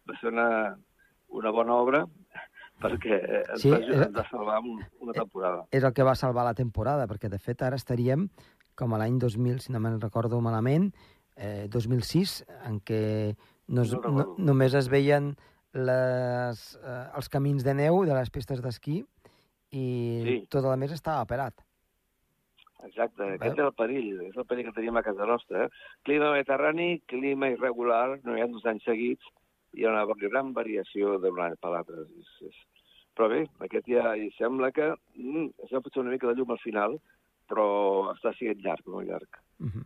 va 0.09 0.19
ser 0.21 0.33
una, 0.33 0.49
una 1.29 1.53
bona 1.55 1.79
obra 1.81 2.05
perquè 2.83 3.17
ens, 3.21 3.63
sí, 3.63 3.71
va, 3.71 3.79
ens 3.79 4.13
va 4.17 4.27
salvar 4.29 4.59
una 4.65 5.15
temporada. 5.17 5.65
És 5.73 5.87
el 5.87 5.95
que 5.97 6.07
va 6.07 6.17
salvar 6.19 6.45
la 6.45 6.57
temporada, 6.59 7.07
perquè 7.11 7.31
de 7.33 7.41
fet 7.41 7.63
ara 7.63 7.79
estaríem 7.81 8.29
com 8.79 8.95
a 8.95 9.01
l'any 9.01 9.19
2000, 9.23 9.61
si 9.63 9.73
no 9.73 9.81
me'n 9.81 10.01
recordo 10.03 10.41
malament, 10.43 10.91
eh, 11.37 11.67
2006, 11.71 12.41
en 12.69 12.81
què 12.83 13.03
no, 13.69 13.83
es, 13.83 13.93
no, 13.95 14.11
no, 14.11 14.25
només 14.39 14.75
es 14.75 14.91
veien 14.93 15.35
les, 15.75 16.65
eh, 16.81 17.05
els 17.19 17.31
camins 17.31 17.65
de 17.67 17.75
neu 17.75 18.03
de 18.07 18.17
les 18.17 18.31
pistes 18.35 18.63
d'esquí 18.63 19.01
i 19.75 19.87
sí. 20.27 20.35
tot 20.51 20.67
el 20.67 20.77
més 20.81 20.93
estava 20.95 21.25
operat. 21.27 21.65
exacte. 22.85 23.25
Aquest 23.39 23.57
és 23.57 23.65
el 23.65 23.73
perill, 23.79 24.11
és 24.29 24.37
el 24.37 24.47
perill 24.47 24.69
que 24.69 24.77
tenim 24.77 24.99
a 24.99 25.03
casa 25.07 25.27
nostra. 25.27 25.65
Eh? 25.65 25.87
Clima 26.05 26.35
mediterrani, 26.35 27.01
clima 27.09 27.49
irregular, 27.55 28.19
no 28.27 28.37
hi 28.37 28.45
ha 28.45 28.51
dos 28.51 28.67
anys 28.69 28.85
seguits, 28.85 29.31
hi 29.75 29.85
ha 29.85 29.91
una 29.93 30.29
gran 30.29 30.53
variació 30.55 31.19
d'un 31.23 31.41
any 31.41 31.57
per 31.61 31.73
l'altre. 31.75 32.07
Però 33.15 33.29
bé, 33.31 33.45
aquest 33.67 33.91
ja 33.91 34.15
hi 34.19 34.31
sembla 34.39 34.73
que 34.75 34.91
mm, 34.93 35.67
això 35.67 35.83
pot 35.83 35.95
ser 35.95 36.03
una 36.03 36.15
mica 36.15 36.31
de 36.31 36.35
llum 36.39 36.55
al 36.55 36.63
final, 36.63 36.97
però 37.51 37.67
està 38.15 38.33
sent 38.39 38.63
llarg, 38.65 38.87
molt 38.91 39.09
llarg. 39.09 39.41
Uh 39.61 39.69
-huh. 39.69 39.85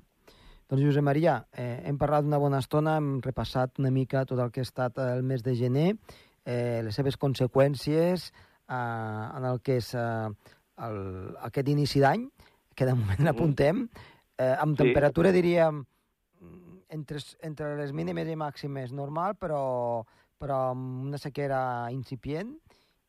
Doncs, 0.69 0.83
Josep 0.85 1.03
Maria, 1.03 1.47
eh, 1.57 1.83
hem 1.89 1.97
parlat 1.97 2.25
una 2.25 2.39
bona 2.39 2.59
estona, 2.59 2.97
hem 2.97 3.21
repassat 3.25 3.79
una 3.79 3.91
mica 3.91 4.25
tot 4.25 4.39
el 4.39 4.51
que 4.51 4.61
ha 4.61 4.69
estat 4.69 4.99
el 4.99 5.23
mes 5.23 5.43
de 5.43 5.55
gener, 5.55 5.97
eh, 6.45 6.83
les 6.85 6.95
seves 6.95 7.17
conseqüències 7.17 8.33
eh, 8.69 9.37
en 9.39 9.45
el 9.45 9.61
que 9.63 9.77
és 9.77 9.95
eh, 9.95 10.29
el, 10.85 10.99
aquest 11.49 11.69
inici 11.69 12.01
d'any, 12.01 12.29
que 12.75 12.85
de 12.85 12.95
moment 12.95 13.25
mm. 13.25 13.33
apuntem, 13.33 13.89
eh, 14.39 14.55
amb 14.61 14.77
sí. 14.77 14.85
temperatura, 14.85 15.33
diríem, 15.33 15.85
entre, 16.95 17.21
entre 17.45 17.75
les 17.81 17.93
mínimes 17.93 18.29
i 18.29 18.37
màximes 18.39 18.95
normal, 18.97 19.37
però, 19.41 20.05
però 20.41 20.69
amb 20.73 21.09
una 21.09 21.21
sequera 21.21 21.61
incipient, 21.95 22.57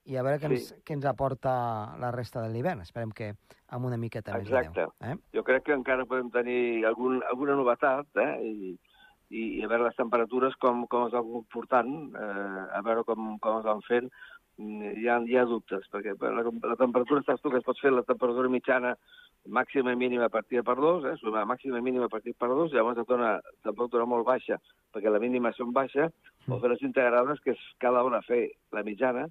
i 0.09 0.17
a 0.17 0.23
veure 0.25 0.39
què, 0.41 0.49
sí. 0.49 0.57
ens, 0.57 0.83
què 0.85 0.95
ens 0.97 1.07
aporta 1.09 1.53
la 2.01 2.09
resta 2.15 2.41
de 2.41 2.49
l'hivern. 2.53 2.81
Esperem 2.85 3.11
que 3.15 3.33
amb 3.75 3.85
una 3.85 3.99
miqueta 4.01 4.33
més 4.37 4.47
Exacte. 4.47 4.73
de 4.73 4.87
neu. 4.87 4.93
Eh? 5.11 5.37
Jo 5.37 5.43
crec 5.45 5.67
que 5.67 5.75
encara 5.77 6.07
podem 6.09 6.31
tenir 6.33 6.85
algun, 6.89 7.19
alguna 7.29 7.57
novetat, 7.59 8.09
eh? 8.23 8.31
I, 8.41 8.73
i, 9.29 9.43
i 9.59 9.63
a 9.63 9.69
veure 9.69 9.85
les 9.85 9.99
temperatures 9.99 10.57
com, 10.63 10.85
com 10.89 11.05
es 11.05 11.13
van 11.13 11.29
comportant, 11.29 11.93
eh, 12.17 12.65
a 12.79 12.81
veure 12.85 13.05
com, 13.05 13.35
com 13.43 13.59
es 13.59 13.67
van 13.67 13.83
fent, 13.85 14.09
mm, 14.57 14.95
hi 15.03 15.09
ha, 15.09 15.19
hi 15.29 15.37
ha 15.37 15.45
dubtes, 15.49 15.85
perquè 15.93 16.15
la, 16.17 16.45
la 16.71 16.79
temperatura, 16.79 17.21
saps 17.27 17.45
tu 17.45 17.53
que 17.53 17.61
es 17.61 17.67
pot 17.67 17.77
fer 17.81 17.93
la 17.93 18.05
temperatura 18.07 18.49
mitjana 18.49 18.95
màxima 19.47 19.93
i 19.93 19.97
mínima 19.99 20.25
a 20.27 20.33
partir 20.33 20.63
per 20.63 20.75
dos, 20.75 21.05
eh? 21.05 21.15
sumar 21.21 21.45
màxima 21.47 21.79
i 21.79 21.85
mínima 21.85 22.05
a 22.05 22.11
partir 22.11 22.33
per 22.37 22.49
dos, 22.49 22.73
llavors 22.73 22.99
et 22.99 23.07
dona 23.07 23.37
temperatura 23.63 24.05
molt 24.05 24.25
baixa, 24.27 24.59
perquè 24.93 25.11
la 25.11 25.21
mínima 25.21 25.53
són 25.55 25.71
baixa, 25.73 26.09
mm. 26.09 26.53
o 26.53 26.59
fer 26.59 26.73
les 26.73 26.83
integrades, 26.85 27.39
que 27.43 27.55
és 27.55 27.63
cada 27.79 28.03
hora 28.03 28.21
fer 28.27 28.47
la 28.75 28.83
mitjana, 28.83 29.27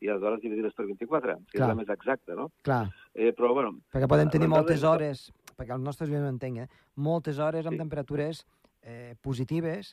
i 0.00 0.08
les 0.08 0.22
hores 0.22 0.40
dividides 0.40 0.72
per 0.76 0.86
24, 0.88 1.36
que 1.50 1.58
Clar. 1.58 1.66
és 1.66 1.68
la 1.68 1.76
més 1.76 1.90
exacta, 1.92 2.36
no? 2.36 2.48
Clar. 2.64 2.86
Eh, 3.12 3.34
però, 3.36 3.52
bueno... 3.56 3.74
Perquè 3.92 4.08
podem 4.08 4.32
tenir 4.32 4.48
moltes 4.48 4.84
hores, 4.88 5.26
perquè 5.58 5.76
els 5.76 5.84
nostres 5.84 6.08
no 6.14 6.24
entenc, 6.30 6.64
eh? 6.64 6.86
moltes 6.96 7.38
hores 7.38 7.68
amb 7.68 7.76
sí. 7.76 7.82
temperatures 7.82 8.46
eh, 8.80 9.12
positives 9.20 9.92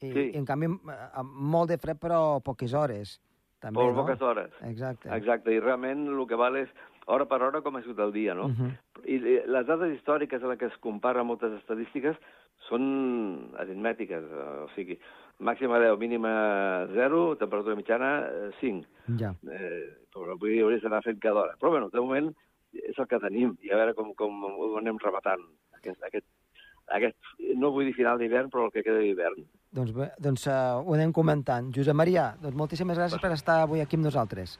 i, 0.00 0.10
sí. 0.10 0.12
i, 0.12 0.28
en 0.36 0.44
canvi, 0.48 0.68
amb 0.92 1.40
molt 1.56 1.72
de 1.72 1.80
fred, 1.80 2.00
però 2.00 2.20
poques 2.44 2.76
hores. 2.76 3.16
També, 3.60 3.76
Molt 3.76 3.92
no? 3.92 4.04
poques 4.04 4.22
hores. 4.24 4.52
Exacte. 4.64 5.10
Exacte, 5.12 5.52
i 5.52 5.60
realment 5.60 6.06
el 6.08 6.22
que 6.28 6.36
val 6.40 6.56
és 6.56 6.70
hora 7.10 7.26
per 7.28 7.40
hora 7.42 7.60
com 7.64 7.76
ha 7.76 7.82
sigut 7.84 8.00
el 8.04 8.12
dia, 8.12 8.34
no? 8.34 8.46
Uh 8.46 8.56
-huh. 8.58 8.70
I 9.04 9.18
les 9.46 9.66
dades 9.66 9.94
històriques 9.96 10.42
a 10.42 10.48
les 10.48 10.58
que 10.58 10.66
es 10.66 10.76
compara 10.78 11.22
moltes 11.22 11.52
estadístiques 11.58 12.16
són 12.68 13.50
aritmètiques, 13.58 14.24
o 14.64 14.68
sigui, 14.74 14.98
màxima 15.38 15.80
10, 15.80 15.98
mínima 15.98 16.86
0, 16.92 17.36
temperatura 17.36 17.76
mitjana 17.76 18.28
5. 18.60 18.84
Eh, 18.84 19.16
ja. 19.18 19.34
Eh, 19.48 20.06
però 20.12 20.36
dir, 20.38 20.62
hauries 20.62 20.82
d'anar 20.82 21.02
fent 21.02 21.18
cada 21.18 21.40
hora. 21.40 21.56
Però, 21.60 21.70
bueno, 21.70 21.88
de 21.88 22.00
moment 22.00 22.34
és 22.72 22.98
el 22.98 23.08
que 23.10 23.18
tenim 23.18 23.56
i 23.62 23.72
a 23.72 23.76
veure 23.80 23.94
com, 23.94 24.12
com 24.14 24.44
ho 24.44 24.76
anem 24.78 24.98
rematant, 25.02 25.42
aquest, 25.78 26.02
aquest, 26.06 26.26
aquest, 26.98 27.16
no 27.58 27.72
vull 27.74 27.88
dir 27.88 27.96
final 27.96 28.18
d'hivern, 28.18 28.50
però 28.50 28.66
el 28.66 28.74
que 28.74 28.84
queda 28.86 29.00
d'hivern. 29.02 29.46
Doncs 29.74 29.94
bé, 29.94 30.10
doncs 30.18 30.46
uh, 30.50 30.82
ho 30.82 30.94
anem 30.94 31.14
comentant. 31.16 31.70
Josep 31.74 31.96
Maria, 31.96 32.34
doncs 32.42 32.58
moltíssimes 32.58 32.98
gràcies 32.98 33.22
per 33.22 33.32
estar 33.36 33.62
avui 33.64 33.82
aquí 33.82 33.98
amb 33.98 34.08
nosaltres. 34.10 34.58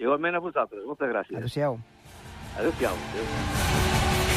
Igualment 0.00 0.38
a 0.38 0.40
vosaltres, 0.40 0.84
moltes 0.88 1.12
gràcies. 1.12 1.36
Adéu-siau. 1.36 1.78
Adéu-siau. 2.56 2.96
Adéu. 3.12 4.29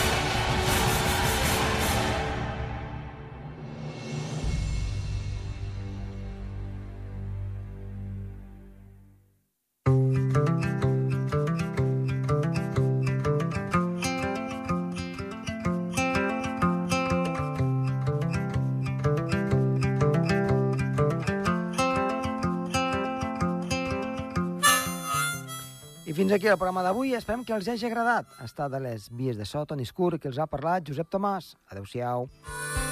Fins 26.33 26.41
aquí 26.41 26.49
el 26.49 26.57
programa 26.57 26.81
d'avui. 26.81 27.13
Esperem 27.13 27.43
que 27.45 27.53
els 27.53 27.67
hagi 27.69 27.85
agradat. 27.85 28.29
Estat 28.41 28.71
de 28.73 28.79
les 28.81 29.05
vies 29.13 29.37
de 29.37 29.45
so, 29.45 29.65
Toni 29.69 29.85
Escur, 29.85 30.17
que 30.17 30.31
els 30.31 30.39
ha 30.41 30.49
parlat 30.49 30.87
Josep 30.89 31.11
Tomàs. 31.13 31.53
Adéu-siau. 31.69 32.25
Adéu-siau. 32.25 32.82